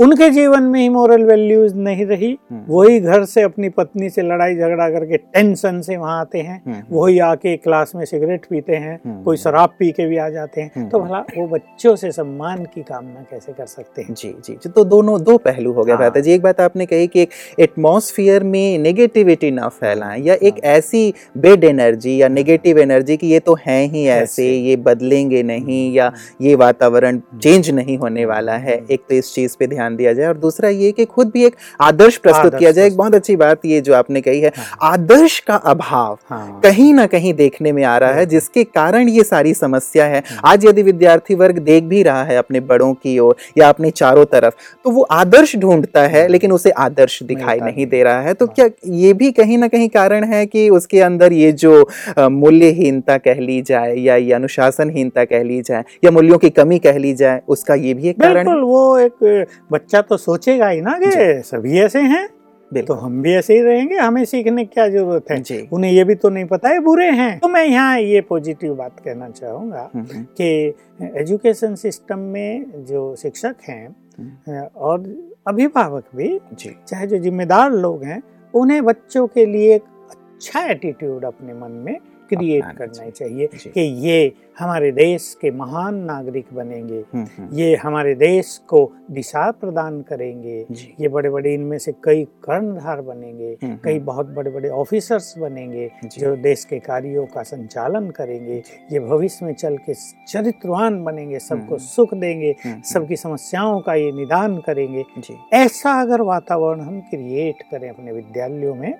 उनके 0.02 0.28
जीवन 0.30 0.62
में 0.62 0.80
ही 0.80 0.88
मोरल 0.88 1.22
वैल्यूज़ 1.22 1.74
नहीं 1.74 2.06
रही। 2.06 2.38
हम्म, 2.50 2.62
वही 2.68 3.00
घर 3.00 3.24
से 3.24 3.42
अपनी 3.42 3.68
पत्नी 3.68 4.08
से 4.10 4.22
लड़ाई 4.22 4.54
झगड़ा 4.54 4.88
करके 4.90 5.16
टेंशन 5.16 5.80
से 5.80 5.96
वहाँ 5.96 6.20
आते 6.20 6.38
हैं। 6.38 6.62
हम्म, 6.66 6.82
वही 6.90 7.18
आके 7.18 7.56
क्लास 7.56 7.92
में 7.96 8.04
सिगरेट 8.04 8.46
पीते 8.50 8.76
हैं 8.76 8.98
हम्म, 9.06 9.22
कोई 9.22 9.36
शराब 9.36 9.74
पी 9.78 9.90
के 9.90 10.06
भी 10.06 10.16
आ 10.16 10.28
जाते 10.28 10.60
हैं। 10.60 10.70
हम्म। 10.76 10.88
तो 10.88 11.00
भला 11.00 11.18
वो 11.18 11.46
बच्चों 11.46 11.94
से 11.96 12.10
सम्मान 12.12 12.64
की 12.64 12.82
कामना 12.82 13.24
कैसे 13.30 13.52
कर 13.52 13.66
सकते 13.66 14.02
हैं? 14.02 14.14
जी 14.14 14.28
जी 14.44 14.52
जी। 14.54 14.68
तो 14.68 14.84
दोनों 14.84 15.20
दो 15.22 15.36
पहलू 15.38 15.72
हो 15.72 15.84
गए 15.84 15.92
हाँ। 15.92 16.10
जी। 16.16 16.32
एक 16.32 16.42
बात 16.42 16.60
आपने 16.60 16.86
कही 16.86 17.06
कि 17.06 17.22
एक 17.22 17.30
एटमॉस्फेयर 17.60 18.44
में 18.44 18.78
नेगेटिविटी 18.78 19.50
ना 19.50 19.68
फैलाएँ 19.68 20.22
या 20.22 20.34
एक 20.34 20.54
हाँ। 20.54 20.72
ऐसी 20.72 21.14
बेड 21.38 21.64
एनर्जी 21.64 22.16
या 22.22 22.28
नेगेटिव 22.28 22.78
एनर्जी 22.78 23.16
कि 23.16 23.26
ये 23.26 23.40
तो 23.40 23.56
है 23.66 23.80
ही 23.84 24.06
ऐसे। 24.06 24.50
ये 24.52 24.76
बदलेंगे 24.76 25.42
नहीं 25.42 25.92
या 25.94 26.12
ये 26.40 26.54
वातावरण 26.54 27.20
चेंज 27.42 27.70
नहीं 27.70 27.98
होने 27.98 28.24
वाला 28.24 28.52
है। 28.52 28.76
हम्म। 28.76 28.86
एक 28.90 29.00
तो 29.08 29.14
इस 29.14 29.34
चीज़ 29.34 29.56
पे 29.60 29.66
ध्यान 29.66 29.91
दिया 29.96 30.12
जाए 30.12 30.26
और 30.26 30.36
दूसरा 30.38 30.68
ये 30.70 30.90
कि 30.92 31.04
खुद 31.06 31.30
भी 31.30 31.44
एक 31.44 31.56
आदर्श 31.80 32.16
प्रस्तुत 32.18 32.54
किया 32.54 32.70
जाए 32.70 32.86
एक 32.86 32.96
बहुत 32.96 33.14
अच्छी 33.14 33.36
बात 33.36 33.64
ये 33.66 33.80
जो 33.80 33.94
आपने 33.94 34.20
कही 34.20 34.40
है 34.40 34.52
हाँ। 34.56 34.92
आदर्श 34.92 35.38
का 35.40 35.56
अभाव 35.66 36.18
हाँ 36.28 36.60
कहीं 36.64 36.92
ना 36.94 37.06
कहीं 37.06 37.34
देखने 37.34 37.72
में 37.72 37.82
आ 37.84 37.96
रहा 37.98 38.12
है 38.12 38.26
जिसके 38.26 38.64
कारण 38.72 39.08
ये 39.08 39.24
सारी 39.24 39.54
समस्या 39.54 40.04
है 40.04 40.18
हम्म। 40.20 40.40
आज 40.44 40.66
यदि 40.66 40.82
विद्यार्थी 40.82 41.34
वर्ग 41.34 41.58
देख 41.60 41.84
भी 41.84 42.02
रहा 42.02 42.22
है 42.24 42.36
अपने 42.36 42.60
बड़ों 42.62 42.92
की 42.94 43.18
ओर 43.18 43.36
या 43.58 43.68
अपने 43.68 43.90
चारों 43.92 44.24
तरफ़ 44.26 44.54
तो 44.84 44.90
वो 44.90 45.02
आदर्श 45.12 45.56
ढूंढता 45.56 46.02
है। 46.06 46.26
लेकिन 46.28 46.52
उसे 46.52 46.70
आदर्श 46.78 47.22
दिखाई 47.22 47.60
नहीं। 47.60 47.86
दे 47.86 48.02
रहा 48.02 48.20
है 48.20 48.34
तो 48.34 48.46
हाँ। 48.46 48.54
क्या 48.54 48.68
ये 48.94 49.12
भी 49.12 49.30
कहीं 49.32 49.58
ना 49.58 49.68
कहीं 49.68 49.88
कारण 49.90 50.24
है 50.24 50.44
कि 50.46 50.68
उसके 50.70 51.00
अंदर 51.00 51.32
ये 51.32 51.52
जो 51.54 51.72
मूल्यहीनता 52.18 53.16
कह 53.18 53.40
ली 53.40 53.60
जाए 53.62 53.94
या 53.96 54.16
ये 54.16 54.32
अनुशासनहीनता 54.32 55.24
कह 55.24 55.42
ली 55.42 55.60
जाए 55.62 55.84
या 56.04 56.10
मूल्यों 56.10 56.38
की 56.38 56.50
कमी 56.52 56.78
कह 56.78 56.98
ली 56.98 57.12
जाए 57.14 57.40
उसका 57.48 57.74
ये 57.76 57.94
भी 57.94 58.08
एक 58.08 58.20
कारण 58.20 58.48
है 58.48 58.56
वो 58.62 58.98
एक 58.98 59.46
बच्चा 59.72 60.00
तो 60.02 60.16
सोचेगा 60.16 60.68
ही 60.68 60.80
ना 60.80 60.98
कि 60.98 61.42
सभी 61.42 61.78
ऐसे 61.80 62.00
हैं 62.12 62.28
तो 62.72 62.94
हम 62.94 63.20
भी 63.22 63.32
ऐसे 63.34 63.54
ही 63.54 63.62
रहेंगे 63.62 63.96
हमें 63.96 64.24
सीखने 64.24 64.64
की 64.64 64.70
क्या 64.74 64.88
ज़रूरत 64.88 65.30
है? 65.30 65.40
जी। 65.40 65.68
उन्हें 65.72 65.90
ये 65.92 66.04
भी 66.04 66.14
तो 66.14 66.28
नहीं 66.28 66.44
पता 66.44 66.68
है 66.68 66.78
बुरे 66.80 67.08
हैं। 67.10 67.38
तो 67.38 67.48
मैं 67.48 67.64
यहाँ 67.64 67.98
ये 68.00 68.20
पॉजिटिव 68.20 68.74
बात 68.74 69.00
कहना 69.00 69.28
चाहूँगा 69.30 69.90
हम्म, 69.94 70.06
हम्म, 70.12 70.22
कि 70.40 71.20
एजुकेशन 71.20 71.74
सिस्टम 71.74 72.18
में 72.18 72.84
जो 72.88 73.14
शिक्षक 73.16 73.56
हैं 73.68 73.88
हम्म। 74.18 74.62
और 74.76 75.04
अभिभावक 75.48 76.04
भी 76.16 76.38
चाहे 76.62 77.06
जो 77.06 77.18
जिम्मेदार 77.18 77.72
लोग 77.72 78.04
हैं 78.04 78.22
उन्हें 78.54 78.82
बच्चों 78.84 79.26
के 79.26 79.46
लिए 79.46 79.74
एक 79.74 79.82
अच्छा 80.10 80.64
एटीट्यूड 80.66 81.24
अपने 81.24 81.54
मन 81.54 81.70
में 81.84 81.96
क्रिएट 82.28 82.64
करना 82.78 83.10
चाहिए। 83.10 83.46
कि 83.46 83.80
ये 84.08 84.32
हमारे 84.58 84.90
देश 84.92 85.36
के 85.40 85.50
महान 85.50 85.94
नागरिक 86.04 86.46
बनेंगे। 86.52 86.98
हम्म, 87.14 87.26
हम्म, 87.36 87.54
ये 87.54 87.74
हमारे 87.76 88.14
देश 88.14 88.56
को 88.68 88.80
दिशा 89.10 89.50
प्रदान 89.50 90.00
करेंगे। 90.02 90.66
ये 91.00 91.08
बड़े 91.08 91.30
बड़े 91.30 91.54
इनमें 91.54 91.78
से 91.78 91.92
कई 92.04 92.24
कर्णधार 92.44 93.00
बनेंगे। 93.00 93.56
हम्म, 93.62 93.76
कई 93.84 93.98
बहुत 94.00 94.26
बड़े 94.26 94.50
बड़े 94.50 94.68
ऑफिसर्स 94.68 95.34
बनेंगे 95.38 95.90
जो। 96.04 96.34
देश 96.36 96.64
के 96.64 96.78
कार्यों 96.78 97.24
का 97.26 97.42
संचालन 97.42 98.10
करेंगे। 98.10 98.62
ये 98.92 99.00
भविष्य 99.00 99.46
में 99.46 99.52
चल 99.54 99.76
के 99.76 99.94
चरित्रवान 100.28 101.02
बनेंगे 101.04 101.38
सबको। 101.38 101.78
सुख 101.78 102.14
देंगे 102.14 102.54
सबकी 102.84 103.16
समस्याओं 103.16 103.80
का 103.80 103.94
ये 103.94 104.12
निदान 104.12 104.58
करेंगे। 104.58 105.04
ऐसा 105.52 106.00
अगर 106.00 106.20
वातावरण 106.22 106.80
हम 106.80 107.00
क्रिएट 107.00 107.62
करें 107.70 107.88
अपने 107.90 108.12
विद्यालयों 108.12 108.74
में 108.74 108.92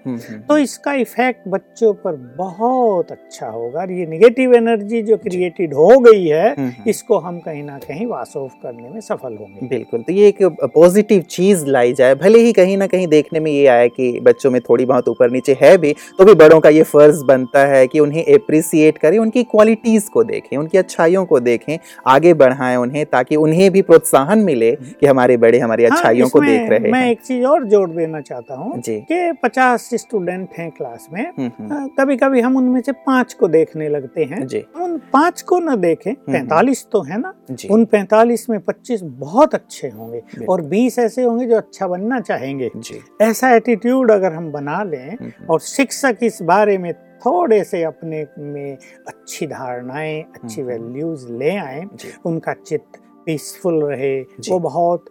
तो 0.48 0.58
इसका 0.58 0.92
इफ़ेक्ट 0.94 1.48
बच्चों 1.48 1.92
पर 1.94 2.16
बहुत 2.38 3.12
अच्छा 3.12 3.48
होगा। 3.48 3.80
और 3.80 3.90
ये 3.92 4.06
निगेटिव 4.06 4.54
एनर्जी 4.54 5.02
जो 5.02 5.16
क्रिएटेड 5.42 5.74
हो 5.74 5.88
गई 6.00 6.24
है 6.24 6.48
हम्म, 6.48 6.68
हम्म। 6.68 6.90
इसको 6.90 7.18
हम 7.18 7.38
कहीं 7.40 7.62
ना 7.62 7.78
कहीं 7.78 8.06
वाश 8.06 8.32
ऑफ़ 8.36 8.52
करने 8.62 8.88
में 8.90 9.00
सफल 9.00 9.36
होंगे। 9.36 9.66
बिल्कुल 9.68 10.02
तो 10.02 10.12
ये 10.12 10.28
एक 10.28 10.42
पॉजिटिव 10.74 11.22
चीज़ 11.30 11.64
लाई 11.66 11.92
जाए 11.92 12.14
भले 12.14 12.38
ही 12.38 12.52
कहीं 12.52 12.76
ना 12.76 12.86
कहीं 12.86 13.06
देखने 13.08 13.40
में 13.40 13.50
ये 13.50 13.66
आए 13.66 13.88
कि 13.88 14.10
बच्चों 14.22 14.50
में 14.50 14.60
थोड़ी 14.60 14.84
बहुत 14.86 15.08
ऊपर 15.08 15.30
नीचे 15.30 15.56
है 15.62 15.76
भी 15.78 15.92
तो 16.18 16.24
भी 16.24 16.34
बड़ों 16.34 16.60
का 16.60 16.68
ये 16.68 16.82
फ़र्ज़ 16.84 17.24
बनता 17.24 17.64
है 17.66 17.86
कि 17.86 18.00
उन्हें 18.00 18.24
अप्रिसिएट 18.34 18.98
करें 18.98 19.18
उनकी 19.18 19.42
क्वालिटीज 19.44 20.08
को 20.08 20.24
देखें 20.24 20.56
उनकी 20.56 20.78
अच्छाइयों 20.78 21.24
को 21.24 21.40
देखें 21.40 21.76
आगे 22.06 22.34
बढ़ाएँ 22.34 22.76
उन्हें 22.76 23.04
ताकि 23.06 23.36
उन्हें 23.36 23.70
भी 23.72 23.82
प्रोत्साहन 23.82 24.38
मिले 24.44 24.70
कि 24.72 25.06
हमारे 25.06 25.36
बड़े 25.36 25.58
हमारी 25.58 25.84
हाँ, 25.84 25.90
अच्छाइयों 25.90 26.28
को 26.28 26.40
देख 26.40 26.70
रहे 26.70 26.78
हैं। 26.78 26.90
मैं 26.92 27.10
एक 27.10 27.20
चीज़ 27.22 27.44
और 27.46 27.64
जोड़ 27.66 27.88
देना 27.90 28.20
चाहता 28.20 28.54
हूँ 28.54 28.80
कि 28.88 29.32
पचास 29.42 29.88
स्टूडेंट 29.94 30.48
हैं 30.58 30.70
क्लास 30.70 31.08
में 31.12 31.22
हम्म, 31.22 31.50
हम्म, 31.58 31.86
कभी 31.98 32.16
कभी 32.16 32.40
हम 32.40 32.56
उनमें 32.56 32.80
से 32.82 32.92
पाँच 33.06 33.32
को 33.34 33.48
देखने 33.48 33.88
लगते 33.88 34.24
हैं। 34.24 34.40
उन 34.82 34.96
पाँच 35.12 35.31
को 35.40 35.58
न 35.60 35.76
देखें 35.76 36.14
पैंतालीस 36.14 36.86
तो 36.92 37.02
है 37.02 37.18
ना? 37.20 37.32
उन 37.70 37.84
पैंतालीस 37.84 38.50
में 38.50 38.60
पच्चीस 38.60 39.00
बहुत 39.02 39.54
अच्छे 39.54 39.88
होंगे 39.88 40.44
और 40.46 40.60
बीस 40.62 40.98
ऐसे 40.98 41.22
होंगे 41.22 41.46
जो 41.46 41.56
अच्छा 41.56 41.86
बनना 41.86 42.20
चाहेंगे। 42.20 42.70
ऐसा 43.20 43.54
एटीट्यूड 43.54 44.10
अगर 44.10 44.32
हम 44.32 44.50
बना 44.52 44.82
लें 44.82 45.08
हम्म, 45.10 45.24
हम्म, 45.24 45.46
और 45.50 45.60
शिक्षक 45.60 46.18
इस 46.22 46.38
बारे 46.42 46.78
में 46.78 46.92
थोड़े 46.94 47.64
से 47.64 47.82
अपने 47.82 48.26
में 48.38 48.76
अच्छी 49.08 49.46
धारणाएँ 49.46 50.22
अच्छी 50.22 50.60
हम्म। 50.60 50.70
वैल्यूज़ 50.72 51.28
ले 51.32 51.56
आए 51.56 51.84
उनका 52.26 52.52
चित्त 52.52 53.00
पीसफुल 53.26 53.84
रहे 53.84 54.20
वो 54.22 54.58
बहुत 54.58 55.04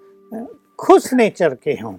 खुश 0.80 1.14
नेचर 1.14 1.54
के 1.54 1.72
हों। 1.72 1.94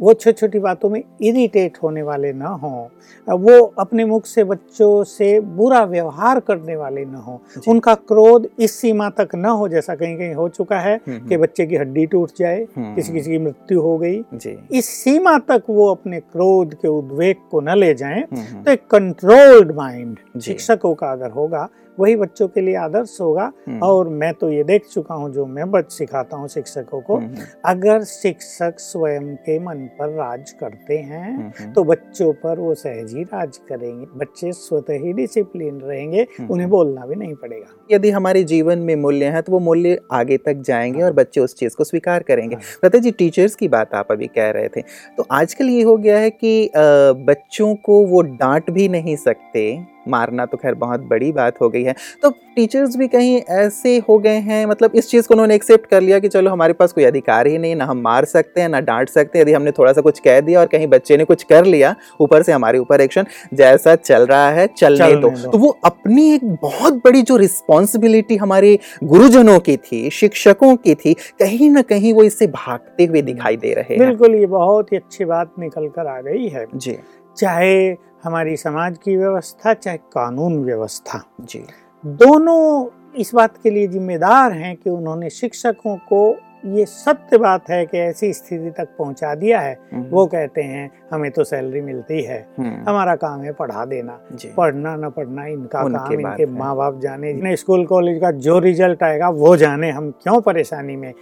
वो 0.00 0.14
छोटी 0.14 0.32
छोटी 0.32 0.58
बातों 0.58 0.88
में 0.90 1.02
इरिटेट 1.22 1.78
होने 1.82 2.02
वाले 2.02 2.32
न 2.32 2.42
हों। 2.42 2.86
वो 3.28 3.60
अपने 3.78 4.04
मुख 4.04 4.26
से 4.26 4.44
बच्चों 4.44 5.04
से 5.04 5.40
बुरा 5.40 5.84
व्यवहार 5.84 6.40
करने 6.40 6.76
वाले 6.76 7.04
न 7.04 7.14
हों। 7.14 7.38
उनका 7.68 7.94
क्रोध 7.94 8.48
इस 8.58 8.78
सीमा 8.80 9.08
तक 9.10 9.28
न 9.34 9.44
हो 9.44 9.68
जैसा 9.68 9.94
कहीं 9.94 10.16
कहीं 10.16 10.34
हो 10.34 10.48
चुका 10.48 10.80
है 10.80 10.96
हम्म, 11.08 11.28
कि 11.28 11.36
बच्चे 11.36 11.66
की 11.66 11.76
हड्डी 11.76 12.06
टूट 12.06 12.30
जाए 12.38 12.66
हम्म, 12.76 12.94
किसी 12.94 13.12
किसी 13.12 13.30
की 13.30 13.38
मृत्यु 13.38 13.80
हो 13.80 13.98
गई। 13.98 14.24
इस 14.72 14.88
सीमा 15.04 15.38
तक 15.38 15.62
वो 15.68 15.90
अपने 15.90 16.20
क्रोध 16.20 16.74
के 16.74 16.88
उद्वेग 16.88 17.36
को 17.50 17.60
न 17.60 17.78
ले 17.78 17.94
जाएँ 17.94 18.22
हम्म, 18.22 18.40
हम्म, 18.40 18.62
तो 18.62 18.70
एक 18.70 18.86
कंट्रोल्ड 18.90 19.74
माइंड 19.76 20.40
शिक्षकों 20.40 20.94
का 20.94 21.12
अगर 21.12 21.30
होगा 21.30 21.68
वही 21.98 22.16
बच्चों 22.16 22.48
के 22.48 22.60
लिए 22.60 22.74
आदर्श 22.76 23.16
होगा। 23.20 23.50
हम्म, 23.68 23.78
और 23.80 24.08
मैं 24.10 24.32
तो 24.34 24.50
ये 24.50 24.64
देख 24.64 24.86
चुका 24.86 25.14
हूँ 25.14 25.32
जो 25.32 25.44
मैं 25.46 25.70
बच 25.70 25.92
सिखाता 25.92 26.36
हूँ 26.36 26.48
शिक्षकों 26.48 27.00
को 27.00 27.16
हम्म, 27.16 27.26
हम्म, 27.26 27.44
अगर 27.64 28.04
शिक्षक 28.04 28.80
स्वयं 28.80 29.34
के 29.36 29.58
मन 29.58 29.86
पर 29.98 30.08
राज 30.10 30.50
करते 30.52 30.96
हैं 30.98 31.72
तो 31.74 31.84
बच्चों 31.84 32.32
पर 32.34 32.58
वो 32.58 32.74
सहज 32.74 33.14
ही 33.14 33.22
राज 33.24 33.56
करेंगे। 33.68 34.06
बच्चे 34.16 34.52
स्वतः 34.52 34.98
ही 35.04 35.12
डिसिप्लिन 35.12 35.80
रहेंगे। 35.80 36.26
उन्हें 36.50 36.68
बोलना 36.70 37.06
भी 37.06 37.14
नहीं 37.14 37.34
पड़ेगा। 37.34 37.66
यदि 37.90 38.10
हमारे 38.10 38.42
जीवन 38.44 38.78
में 38.78 38.94
मूल्य 38.96 39.26
है 39.26 39.42
तो 39.42 39.52
वो 39.52 39.58
मूल्य 39.60 39.98
आगे 40.12 40.36
तक 40.38 40.62
जाएँगे 40.66 41.02
और 41.02 41.12
बच्चे 41.12 41.40
उस 41.40 41.54
चीज़ 41.54 41.76
को 41.76 41.84
स्वीकार 41.84 42.22
करेंगे। 42.22 42.56
हाँ। 42.56 42.90
जी 42.94 43.10
टीचर्स 43.12 43.54
की 43.54 43.68
बात 43.68 43.94
आप 43.94 44.12
अभी 44.12 44.26
कह 44.28 44.50
रहे 44.50 44.68
थे। 44.68 44.80
तो 45.16 45.26
आजकल 45.32 45.68
ये 45.68 45.82
हो 45.82 45.96
गया 45.96 46.18
है 46.18 46.30
कि 46.32 46.70
बच्चों 46.76 47.74
को 47.76 48.04
वो 48.06 48.20
डांट 48.22 48.70
भी 48.70 48.88
नहीं 48.88 49.16
सकते 49.16 49.64
मारना 50.08 50.46
तो 50.46 50.56
खैर 50.56 50.74
बहुत 50.74 51.00
बड़ी 51.00 51.30
बात 51.32 51.60
हो 51.60 51.68
गई 51.68 51.82
है। 51.82 51.94
तो 52.22 52.30
टीचर्स 52.56 52.96
भी 52.96 53.06
कहीं 53.08 53.40
ऐसे 53.50 53.96
हो 54.08 54.18
गए 54.18 54.36
हैं 54.40 54.64
मतलब 54.66 54.90
इस 54.94 55.08
चीज़ 55.10 55.28
को 55.28 55.34
उन्होंने 55.34 55.54
एक्सेप्ट 55.54 55.86
कर 55.86 56.00
लिया 56.00 56.18
कि 56.18 56.28
चलो 56.28 56.50
हमारे 56.50 56.72
पास 56.72 56.92
कोई 56.92 57.04
अधिकार 57.04 57.46
ही 57.46 57.58
नहीं 57.58 57.76
ना 57.76 57.84
हम 57.84 58.00
मार 58.00 58.24
सकते 58.24 58.60
हैं 58.60 58.68
ना 58.68 58.80
डांट 58.80 59.08
सकते 59.08 59.38
हैं। 59.38 59.42
यदि 59.42 59.52
हमने 59.52 59.70
थोड़ा 59.70 59.92
सा 59.92 60.00
कुछ 60.00 60.18
कह 60.18 60.40
दिया 60.40 60.60
और 60.60 60.66
कहीं 60.66 60.86
बच्चे 60.86 61.16
ने 61.16 61.24
कुछ 61.24 61.42
कर 61.42 61.64
लिया 61.64 61.94
ऊपर 62.20 62.42
से 62.42 62.52
हमारे 62.52 62.78
ऊपर 62.78 63.00
एक्शन 63.00 63.26
जैसा 63.54 63.94
चल 63.94 64.26
रहा 64.26 64.50
है 64.50 64.66
चलने 64.78 65.14
दो। 65.16 65.30
दो। 65.30 65.50
तो 65.50 65.58
वो 65.58 65.68
अपनी 65.84 66.30
एक 66.34 66.44
बहुत 66.62 66.94
बड़ी 66.94 67.22
जो 67.22 67.36
रिस्पॉन्सिबिलिटी 67.36 68.36
हमारे 68.36 68.78
गुरुजनों 69.04 69.58
की 69.60 69.76
थी 69.76 70.08
शिक्षकों 70.10 70.74
की 70.76 70.94
थी 70.94 71.14
कहीं 71.40 71.70
ना 71.70 71.82
कहीं 71.82 72.12
वो 72.14 72.22
इससे 72.22 72.46
भागते 72.46 73.04
हुए 73.04 73.22
दिखाई 73.22 73.56
दे 73.56 73.74
रहे 73.74 73.94
हैं। 73.94 73.98
बिल्कुल 73.98 74.34
ये 74.34 74.46
बहुत 74.46 74.92
ही 74.92 74.96
अच्छी 74.96 75.24
बात 75.24 75.52
निकल 75.58 75.88
कर 75.88 76.06
आ 76.06 76.20
गई 76.20 76.48
है। 76.48 76.66
जी। 76.74 76.96
चाहे 77.36 77.92
हमारी 78.24 78.56
समाज 78.56 78.98
की 78.98 79.16
व्यवस्था 79.16 79.74
चाहे 79.74 79.96
कानून 79.96 80.64
व्यवस्था। 80.64 81.24
जी। 81.40 81.64
दोनों 82.06 82.86
इस 83.16 83.34
बात 83.34 83.58
के 83.62 83.70
लिए 83.70 83.86
जिम्मेदार 83.86 84.52
हैं 84.52 84.76
कि 84.76 84.90
उन्होंने 84.90 85.30
शिक्षकों 85.30 85.96
को 85.96 86.36
ये 86.66 86.84
सत्य 86.84 87.38
बात 87.38 87.70
है 87.70 87.86
कि 87.86 87.98
ऐसी 87.98 88.32
स्थिति 88.32 88.70
तक 88.70 88.88
पहुँचा 88.98 89.34
दिया 89.34 89.60
है। 89.60 89.78
वो 89.94 90.26
कहते 90.26 90.62
हैं 90.62 90.90
हमें 91.12 91.30
तो 91.30 91.44
सैलरी 91.44 91.80
मिलती 91.80 92.22
है। 92.22 92.48
हम्म, 92.58 92.88
हमारा 92.88 93.16
काम 93.16 93.40
है 93.40 93.52
पढ़ा 93.52 93.84
देना। 93.84 94.20
पढ़ना 94.56 94.96
न 94.96 95.10
पढ़ना 95.10 95.46
इनका 95.46 95.82
काम 95.82 96.12
इनके 96.12 96.46
माँ 96.46 96.76
बाप 96.76 97.00
जाने। 97.00 97.34
जिन्हें 97.34 97.56
स्कूल 97.56 97.86
कॉलेज 97.86 98.20
का 98.20 98.30
जो 98.30 98.58
रिज़ल्ट 98.58 99.02
आएगा 99.02 99.28
वो 99.28 99.56
जाने। 99.56 99.90
हम 99.90 100.10
क्यों 100.10 100.40
परेशानी 100.40 100.96
में 100.96 101.12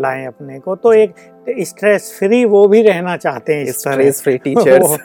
लाएँ 0.00 0.26
अपने 0.26 0.58
को? 0.60 0.76
तो 0.76 0.92
एक 0.92 1.14
स्ट्रेस 1.48 2.16
फ्री 2.18 2.44
वो 2.44 2.68
भी 2.68 2.82
रहना 2.82 3.16
चाहते 3.16 3.54
हैं 3.54 3.62
इस 3.62 3.78
स्ट्रेस 3.78 4.22
फ्री 4.22 4.38
टीचर्स 4.38 4.96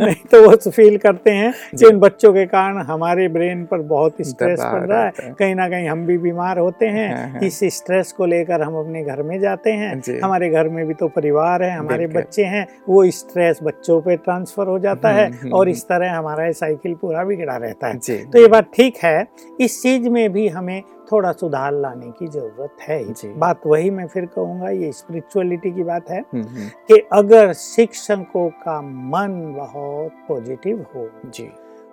नहीं 0.00 0.14
तो 0.14 0.50
वो 0.50 0.70
फील 0.70 0.98
करते 0.98 1.30
हैं 1.30 1.52
कि 1.78 1.88
इन 1.88 1.98
बच्चों 1.98 2.32
के 2.32 2.46
कारण 2.46 2.78
हमारे 2.78 3.28
ब्रेन 3.28 3.64
पर 3.64 3.78
बहुत 3.78 4.16
स्ट्रेस 4.20 4.60
पड़ 4.60 4.80
रहा 4.80 5.04
है। 5.04 5.34
कहीं 5.38 5.54
ना 5.54 5.68
कहीं 5.68 5.88
हम 5.88 6.06
भी 6.06 6.18
बीमार 6.18 6.58
होते 6.58 6.86
हाँ, 6.86 6.96
हैं 6.96 7.32
हाँ। 7.32 7.40
इस 7.40 7.60
स्ट्रेस 7.64 8.12
को 8.12 8.26
लेकर 8.26 8.62
हम 8.62 8.76
अपने 8.76 9.04
घर 9.04 9.22
में 9.22 9.40
जाते 9.40 9.72
हैं। 9.72 10.20
हमारे 10.24 10.50
घर 10.50 10.68
में 10.68 10.86
भी 10.86 10.94
तो 10.94 11.08
परिवार 11.08 11.62
है 11.62 11.76
हमारे 11.76 12.06
बच्चे 12.06 12.44
हैं 12.44 12.66
वो 12.88 13.10
स्ट्रेस 13.10 13.58
बच्चों 13.62 14.00
पे 14.00 14.16
ट्रांसफ़र 14.16 14.66
हो 14.66 14.78
जाता 14.78 15.08
है 15.08 15.26
हम्म, 15.26 15.38
हम्म, 15.42 15.52
और 15.52 15.66
हम्म। 15.66 15.76
इस 15.76 15.84
तरह 15.84 16.12
हमारा 16.12 16.50
साइकिल 16.52 16.94
पूरा 16.94 17.24
बिगड़ा 17.24 17.56
रहता 17.56 17.86
है। 17.86 17.98
तो 18.24 18.38
ये 18.38 18.46
बात 18.46 18.70
ठीक 18.74 18.96
है। 18.96 19.26
इस 19.60 19.82
चीज़ 19.82 20.08
में 20.08 20.32
भी 20.32 20.48
हमें 20.48 20.82
थोड़ा 21.12 21.32
सुधार 21.32 21.72
लाने 21.72 22.10
की 22.10 22.26
ज़रूरत 22.26 22.76
है 22.82 23.02
बात 23.38 23.66
वही 23.66 23.90
मैं 23.90 24.06
फिर 24.06 24.26
कहूँगा 24.26 24.70
ये 24.70 24.92
स्पिरिचुअलिटी 24.92 25.70
की 25.70 25.82
बात 25.82 26.10
है 26.10 26.20
हम्म, 26.20 26.42
हम्म, 26.42 26.68
कि 26.88 27.02
अगर 27.12 27.52
शिक्षकों 27.52 28.48
का 28.62 28.80
मन 28.82 29.54
बहुत 29.56 30.24
पॉजिटिव 30.28 30.86
हो 30.94 31.08
जी। 31.26 31.50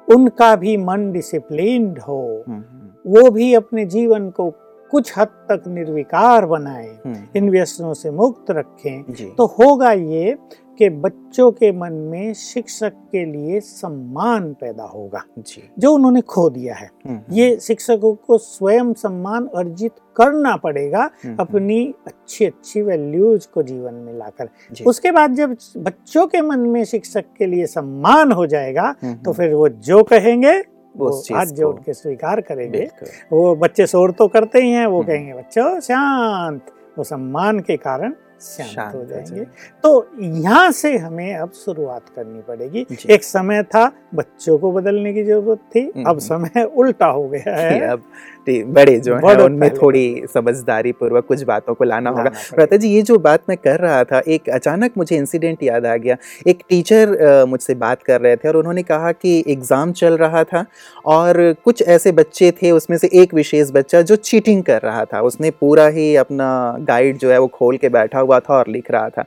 उनका 0.08 0.56
भी 0.56 0.78
मन 0.78 1.12
डिसिप्लिन्ड 1.12 2.00
हो 2.00 2.22
हम्म, 2.48 2.64
वो 3.06 3.30
भी 3.32 3.54
अपने 3.54 3.86
जीवन 3.86 4.30
को 4.30 4.50
कुछ 4.92 5.18
हद 5.18 5.28
तक 5.52 5.64
निर्विकार 5.68 6.46
बनाए 6.46 6.98
इन 7.36 7.50
व्यसनों 7.50 7.94
से 7.94 8.12
मुक्त 8.12 8.52
रखें 8.52 9.04
तो 9.36 9.46
होगा 9.46 9.92
ये 9.92 10.38
कि 10.78 10.90
बच्चों 10.90 11.52
के 11.52 11.72
मन 11.72 11.94
में 11.94 12.34
शिक्षक 12.34 12.94
के 13.12 13.26
लिए 13.26 13.60
सम्मान 13.60 14.54
पैदा 14.54 14.84
होगा। 14.84 15.24
जी। 15.40 15.70
जो 15.80 15.92
उन्होंने 15.92 16.22
खो 16.22 16.50
दिया 16.50 16.76
है। 16.76 16.90
हम्म, 17.08 17.20
ये 17.32 17.58
शिक्षकों 17.58 18.14
को 18.14 18.38
स्वयं 18.38 18.94
सम्मान 18.94 19.48
अर्जित 19.56 19.92
करना 20.16 20.56
पड़ेगा 20.56 21.10
हम्म, 21.26 21.36
अपनी 21.40 21.94
अच्छी 22.08 22.46
अच्छी 22.46 22.82
वैल्यूज़ 22.82 23.48
को 23.54 23.64
जीवन 23.64 23.94
में 23.94 24.14
लाकर। 24.14 24.50
उसके 24.88 25.12
बाद 25.12 25.34
जब 25.34 25.56
बच्चों 25.78 26.28
के 26.28 26.42
मन 26.42 26.60
में 26.60 26.84
शिक्षक 26.86 27.26
के 27.38 27.46
लिए 27.46 27.66
सम्मान 27.66 28.32
हो 28.32 28.46
जाएगा 28.48 28.96
हम्म, 29.02 29.14
तो 29.14 29.34
फिर 29.34 29.54
वो 29.54 29.70
जो 29.70 30.04
कहेंगे 30.04 30.64
वो 30.98 31.10
हाथ 31.10 31.46
जोड़ 31.46 31.76
के 31.76 31.94
स्वीकार 31.94 32.42
करेंगे। 32.42 32.90
वो 33.32 33.56
बच्चे 33.56 33.88
शोर 33.88 34.12
तो 34.12 34.28
करते 34.28 34.60
ही 34.60 34.72
हैं 34.72 34.86
वो 34.86 34.98
हम्म। 34.98 35.08
कहेंगे 35.08 35.34
बच्चों 35.34 35.80
शांत। 35.80 36.62
वो 36.98 37.04
सम्मान 37.04 37.60
के 37.60 37.78
कारण 37.78 38.14
शांत 38.42 38.96
हो 38.96 39.04
जाएँगे। 39.06 39.44
तो 39.84 40.08
यहाँ 40.22 40.72
से 40.72 40.96
हमें 40.98 41.36
अब 41.36 41.52
शुरुआत 41.56 42.10
करनी 42.16 42.42
पड़ेगी। 42.48 42.86
एक 43.10 43.24
समय 43.24 43.64
था 43.66 43.92
बच्चों 44.16 44.58
को 44.58 44.72
बदलने 44.72 45.14
की 45.14 45.24
ज़रूरत 45.24 45.60
थी 45.76 45.82
हम्म, 45.82 46.02
अब 46.02 46.08
हम्म। 46.08 46.20
समय 46.20 46.64
उल्टा 46.66 47.06
हो 47.08 47.28
गया 47.30 47.56
है। 47.58 47.80
अब 47.88 48.04
बड़े 48.48 49.00
जो 49.00 49.16
हैं 49.16 49.36
उनमें 49.36 49.70
थोड़ी 49.76 50.24
समझदारी 50.34 50.92
पूर्वक 50.92 51.26
कुछ 51.28 51.42
बातों 51.44 51.74
को 51.74 51.84
लाना 51.84 52.10
होगा। 52.10 52.24
लाना 52.24 52.30
पड़ेगा। 52.30 52.56
प्रता 52.56 52.78
जी 52.78 52.90
ये 52.90 53.02
जो 53.02 53.18
बात 53.20 53.44
मैं 53.50 53.58
कर 53.58 53.80
रहा 53.80 54.04
था 54.04 54.22
एक 54.28 54.50
अचानक 54.50 54.92
मुझे 54.98 55.16
इंसिडेंट 55.16 55.64
याद 55.64 55.86
आ 55.86 55.96
गया। 55.98 56.16
एक 56.48 56.60
टीचर 56.70 57.46
मुझसे 57.48 57.76
बात 57.76 58.04
कर 58.04 58.22
रहे 58.22 58.36
थे 58.36 58.48
और 58.48 58.58
उन्होंने 58.58 58.84
कहा 58.84 59.12
कि 59.12 59.44
एग्ज़ाम 59.48 59.92
चल 59.94 60.18
रहा 60.18 60.44
था 60.44 60.66
और 61.08 61.42
कुछ 61.66 61.82
ऐसे 61.88 62.12
बच्चे 62.12 62.52
थे 62.62 62.72
उसमें 62.72 62.98
से 62.98 63.10
एक 63.14 63.34
विशेष 63.34 63.72
बच्चा 63.72 64.02
जो 64.02 64.16
चीटिंग 64.18 64.64
कर 64.64 64.82
रहा 64.82 65.04
था। 65.06 65.22
उसने 65.22 65.52
पूरा 65.52 65.88
ही 65.90 66.16
अपना 66.16 66.48
गाइड 66.82 67.18
जो 67.18 67.32
है 67.32 67.40
वो 67.40 67.48
खोल 67.50 67.78
के 67.78 67.90
बैठा 67.90 68.20
हुआ 68.28 68.40
था 68.40 68.54
और 68.54 68.68
लिख 68.70 68.92
रहा 68.92 69.10
था। 69.10 69.26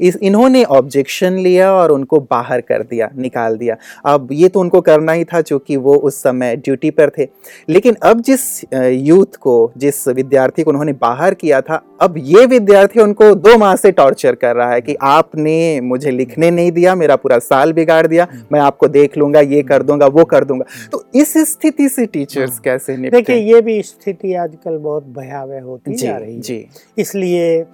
इस 0.00 0.16
इन्होंने 0.22 0.64
ऑब्जेक्शन 0.72 1.38
लिया 1.38 1.72
और 1.72 1.92
उनको 1.92 2.20
बाहर 2.30 2.60
कर 2.62 2.82
दिया 2.82 3.10
निकाल 3.16 3.56
दिया। 3.56 3.76
अब 4.06 4.28
ये 4.32 4.48
तो 4.48 4.60
उनको 4.60 4.80
करना 4.82 5.12
ही 5.12 5.24
था 5.24 5.40
क्योंकि 5.42 5.76
वो 5.78 5.94
उस 5.96 6.22
समय 6.22 6.56
ड्यूटी 6.56 6.90
पर 6.90 7.10
थे। 7.18 7.28
लेकिन 7.68 7.96
अब 8.02 8.20
जिस 8.22 8.42
यूथ 8.74 9.36
को 9.40 9.72
जिस 9.76 10.06
विद्यार्थी 10.10 10.62
को 10.62 10.70
उन्होंने 10.70 10.92
बाहर 11.00 11.34
किया 11.34 11.60
था 11.60 11.82
अब 12.00 12.14
ये 12.18 12.44
विद्यार्थी 12.46 13.00
उनको 13.00 13.34
दो 13.36 13.56
माह 13.58 13.74
से 13.76 13.90
टॉर्चर 13.92 14.34
कर 14.34 14.56
रहा 14.56 14.72
है 14.72 14.80
कि 14.80 14.94
आपने 15.02 15.80
मुझे 15.82 16.10
लिखने 16.10 16.50
नहीं 16.50 16.72
दिया 16.72 16.94
मेरा 16.94 17.16
पूरा 17.16 17.38
साल 17.40 17.72
बिगाड़ 17.72 18.06
दिया 18.06 18.26
मैं 18.52 18.60
आपको 18.60 18.88
देख 18.88 19.16
लूँगा 19.18 19.40
ये 19.40 19.62
कर 19.62 19.82
दूँगा 19.82 20.06
वो 20.08 20.24
कर 20.24 20.44
दूँगा। 20.44 20.64
तो 20.92 21.04
इस 21.14 21.36
स्थिति 21.50 21.88
से 21.88 22.06
टीचर्स 22.06 22.50
हाँ। 22.50 22.60
कैसे 22.64 22.96
देखिए 23.02 23.36
ये 23.36 23.60
भी 23.60 23.82
स्थिति 23.82 24.34
आजकल 24.36 24.76
बहुत 24.78 25.06
भयावह 25.18 25.60
होती 25.62 25.94
जा 25.94 26.16
रही 26.16 26.40
है। 26.48 26.64
इसलिए 26.98 27.64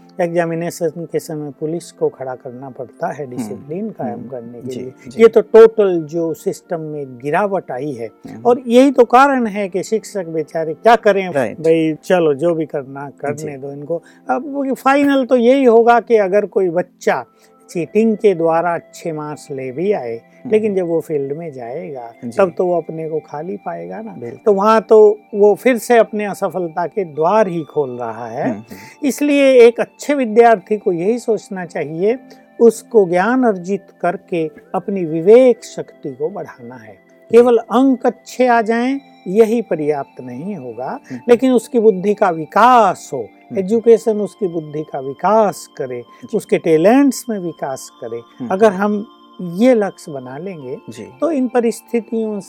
एग्जामिनेशन 0.68 1.06
के 1.12 1.18
समय 1.18 1.50
पुलिस 1.60 1.90
को 1.92 2.08
खड़ा 2.08 2.34
करना 2.34 2.70
पड़ता 2.70 3.12
है 3.12 3.26
डिसिप्लिन 3.30 3.90
कायम 3.90 4.18
हम्म, 4.18 4.28
करने 4.28 4.60
के 4.60 4.80
लिए। 4.80 4.92
ये 5.18 5.28
तो 5.28 5.40
टोटल 5.40 6.00
जो 6.02 6.32
सिस्टम 6.34 6.80
में 6.80 7.18
गिरावट 7.18 7.70
आई 7.70 7.92
है। 7.92 8.08
और 8.46 8.62
यही 8.66 8.90
तो 8.90 9.04
कारण 9.04 9.46
है 9.46 9.68
कि 9.68 9.82
शिक्षक 9.82 10.26
बेचारे 10.26 10.74
क्या 10.74 10.96
करें? 10.96 11.30
भाई 11.30 11.94
चलो 12.04 12.34
जो 12.34 12.54
भी 12.54 12.66
करना 12.66 13.10
करने 13.10 13.56
दो 13.58 13.72
इनको। 13.72 14.02
अब 14.30 14.74
फाइनल 14.78 15.24
तो 15.24 15.36
यही 15.36 15.64
होगा 15.64 16.00
कि 16.00 16.16
अगर 16.16 16.46
कोई 16.46 16.68
बच्चा 16.70 17.24
चीटिंग 17.70 18.16
के 18.16 18.34
द्वारा 18.34 18.74
अच्छे 18.74 19.12
मार्क्स 19.12 19.50
ले 19.50 19.72
भी 19.72 19.92
आए 19.92 20.20
लेकिन 20.46 20.74
जब 20.74 20.86
वो 20.86 21.00
फ़ील्ड 21.00 21.32
में 21.32 21.52
जाएगा 21.52 22.12
हम्म। 22.22 22.30
तब 22.30 22.54
तो 22.58 22.66
वो 22.66 22.76
अपने 22.80 23.08
को 23.08 23.20
खाली 23.20 23.56
पाएगा 23.56 24.00
ना। 24.02 24.14
तो 24.44 24.52
वहाँ 24.52 24.80
तो 24.80 25.18
वो 25.34 25.54
फिर 25.54 25.78
से 25.78 25.98
अपने 25.98 26.24
असफलता 26.24 26.86
के 26.86 27.04
द्वार 27.04 27.48
ही 27.48 27.64
खोल 27.64 27.98
रहा 27.98 28.26
है। 28.26 28.44
हम्म, 28.44 28.58
हम्म, 28.58 29.06
इसलिए 29.08 29.66
एक 29.66 29.80
अच्छे 29.80 30.14
विद्यार्थी 30.14 30.76
को 30.76 30.92
यही 30.92 31.18
सोचना 31.18 31.64
चाहिए 31.64 32.18
उसको 32.60 33.08
ज्ञान 33.08 33.44
अर्जित 33.44 33.86
करके 34.00 34.50
अपनी 34.74 35.04
विवेक 35.04 35.64
शक्ति 35.64 36.10
को 36.10 36.28
बढ़ाना 36.28 36.74
है। 36.74 37.07
केवल 37.30 37.56
अंक 37.58 38.06
अच्छे 38.06 38.46
आ 38.46 38.60
जाएँ 38.62 38.98
यही 39.28 39.60
पर्याप्त 39.62 40.20
नहीं 40.20 40.56
होगा 40.56 40.90
हम्म। 41.10 41.20
लेकिन 41.28 41.52
उसकी 41.52 41.78
बुद्धि 41.78 42.14
का 42.14 42.30
विकास 42.30 43.10
हो 43.12 43.18
हम्म। 43.20 43.58
एजुकेशन 43.58 44.20
उसकी 44.20 44.48
बुद्धि 44.48 44.82
का 44.92 45.00
विकास 45.00 45.66
करे 45.78 46.02
उसके 46.34 46.58
टैलेंट्स 46.58 47.24
में 47.28 47.38
विकास 47.38 47.88
करे 48.00 48.20
हम्म। 48.38 48.50
अगर 48.52 48.72
हम 48.72 49.04
ये 49.40 49.74
लक्ष्य 49.74 50.12
बना 50.12 50.38
लेंगे 50.38 50.76
जी। 50.90 51.04
तो 51.20 51.30
इन 51.30 51.48
परिस्थितियों 51.48 52.40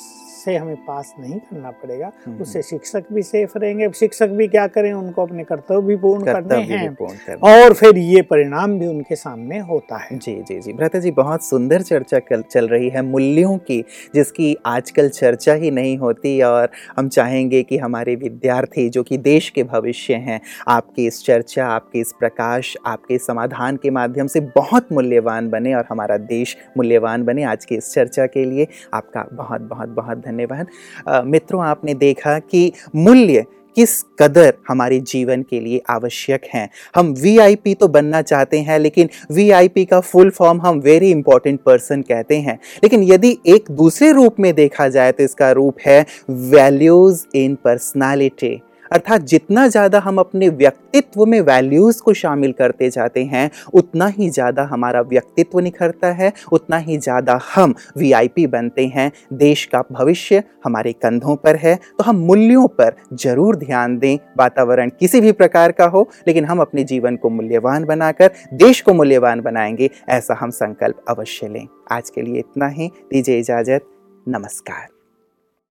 से 0.46 0.56
हमें 0.56 0.76
पास 0.76 1.14
नहीं 1.20 1.40
करना 1.40 1.72
पड़ेगा। 1.72 2.12
हम्म, 2.26 2.42
उससे 2.42 2.62
शिक्षक 2.62 3.04
भी 3.14 3.24
सेफ़ 3.24 3.58
रहेंगे। 3.58 3.90
शिक्षक 3.90 4.30
भी 4.30 4.48
क्या 4.48 4.68
करें? 4.68 4.94
उनको 4.94 5.22
अपने 5.22 5.44
कर्तव्य 5.44 5.82
भी 5.82 5.96
पूर्ण 5.96 6.26
करने 6.26 6.56
हैं। 6.56 6.96
करने 6.96 7.34
और 7.34 7.74
फिर 7.74 7.98
ये 7.98 8.22
परिणाम 8.22 8.80
भी 8.80 8.88
उनके 8.88 9.16
सामने 9.16 9.60
होता 9.60 9.98
है। 9.98 10.18
जी 10.18 10.44
जी 10.48 10.60
जी। 10.60 10.74
भ्राता 10.74 11.00
जी 11.00 11.12
बहुत 11.12 11.44
सुंदर 11.44 11.82
चर्चा 11.82 12.20
कल 12.20 12.42
चल 12.42 12.68
रही 12.68 12.90
है 12.90 13.02
मूल्यों 13.02 13.58
की 13.58 13.86
जिसकी 14.16 14.58
आजकल 14.66 15.10
चर्चा 15.10 15.54
ही 15.54 15.72
नहीं 15.72 15.98
होती 15.98 16.42
और 16.42 16.70
हम 16.98 17.10
चाहेंगे 17.10 17.64
कि 17.64 17.78
हमारे 17.78 18.16
विद्यार्थी 18.16 18.90
जो 18.90 19.04
कि 19.04 19.18
देश 19.18 19.50
के 19.50 19.64
भविष्य 19.64 20.14
हैं 20.14 20.42
आपकी 20.68 21.08
इस 21.08 21.24
चर्चा 21.26 21.68
आपके 21.68 22.00
इस 22.00 22.14
प्रकाश 22.20 22.78
आपके 22.86 23.14
इस 23.14 23.28
समाधान 23.28 23.78
के 23.78 23.90
माध्यम 23.90 24.28
से 24.28 24.40
बहुत 24.40 24.88
मूल्यवान 24.92 25.50
बने 25.50 25.74
और 25.74 25.86
हमारा 25.90 26.18
देश 26.18 26.58
मूल्यवान 26.80 27.24
बने 27.24 27.44
आज 27.44 27.66
की 27.66 27.76
इस 27.76 27.94
चर्चा 27.94 28.26
के 28.28 28.46
लिए। 28.46 28.68
आपका 28.94 29.28
बहुत 29.34 29.62
बहुत 29.62 29.90
बहुत 29.92 30.18
धन्यवाद। 30.18 30.68
मित्रों, 31.28 31.64
आपने 31.66 31.94
देखा 31.96 32.38
कि 32.42 32.72
मूल्य 32.96 33.46
किस 33.76 34.02
कदर 34.20 34.54
हमारे 34.68 35.00
जीवन 35.02 35.42
के 35.42 35.60
लिए 35.60 35.82
आवश्यक 35.90 36.46
हैं। 36.54 36.70
हम 36.96 37.14
वीआईपी 37.14 37.74
तो 37.74 37.88
बनना 37.88 38.22
चाहते 38.22 38.60
हैं, 38.60 38.78
लेकिन 38.80 39.10
वीआईपी 39.32 39.84
का 39.86 40.00
फुल 40.02 40.30
फॉर्म 40.30 40.62
हम 40.62 40.80
वेरी 40.80 41.12
इंपॉर्टेंट 41.12 41.60
पर्सन 41.62 42.02
कहते 42.02 42.38
हैं। 42.38 42.58
लेकिन 42.84 43.04
यदि 43.04 43.38
एक 43.48 43.72
दूसरे 43.72 44.12
रूप 44.12 44.40
में 44.40 44.54
देखा 44.56 44.88
जाए 44.88 45.12
तो 45.12 45.24
इसका 45.24 45.52
रूप 45.52 45.78
है 45.86 46.06
वैल्यूज़ 46.30 47.26
इन 47.36 47.56
पर्सनालिटी 47.56 48.60
अर्थात 48.92 49.22
जितना 49.22 49.68
ज़्यादा 49.68 50.00
हम 50.00 50.18
अपने 50.18 50.50
व्यक्तित्व 50.50 51.26
में 51.26 51.40
वैल्यूज़ 51.42 52.02
को 52.02 52.14
शामिल 52.14 52.52
करते 52.52 52.90
जाते 52.90 53.24
हैं, 53.24 53.50
उतना 53.74 54.08
ही 54.08 54.30
ज़्यादा 54.30 54.64
हमारा 54.64 55.02
व्यक्तित्व 55.02 55.60
निखरता 55.60 56.08
है, 56.08 56.32
उतना 56.52 56.78
ही 56.78 56.98
ज़्यादा 56.98 57.40
हम 57.56 57.76
वीआईपी 57.98 58.48
बनते 58.48 58.86
हैं। 58.88 59.12
देश 59.34 59.66
का 59.66 59.84
भविष्य 59.92 60.44
हमारे 60.66 60.94
कंधों 60.94 61.36
पर 61.36 61.56
है। 61.56 61.76
तो 61.76 62.04
हम 62.04 62.16
मूल्यों 62.16 62.68
पर 62.68 62.96
ज़रूर 63.14 63.56
ध्यान 63.56 63.98
दें। 63.98 64.18
वातावरण 64.40 64.90
किसी 65.00 65.22
भी 65.22 65.32
प्रकार 65.32 65.72
का 65.72 65.86
हो, 65.86 66.08
लेकिन 66.28 66.46
हम 66.46 66.62
अपने 66.62 66.84
जीवन 66.84 67.16
को 67.16 67.30
मूल्यवान 67.30 67.86
बनाकर, 67.86 68.32
देश 68.54 68.82
को 68.82 68.94
मूल्यवान 68.94 69.42
बनाएँगे, 69.42 69.90
ऐसा 70.10 70.38
हम 70.40 70.50
संकल्प 70.50 71.04
अवश्य 71.10 71.48
लें। 71.48 71.68
आज 71.92 72.10
के 72.10 72.22
लिए 72.22 72.40
इतना 72.40 72.68
ही। 72.68 72.88
दीजिए 72.88 73.40
इजाज़त। 73.40 73.90
नमस्कार। 74.28 74.99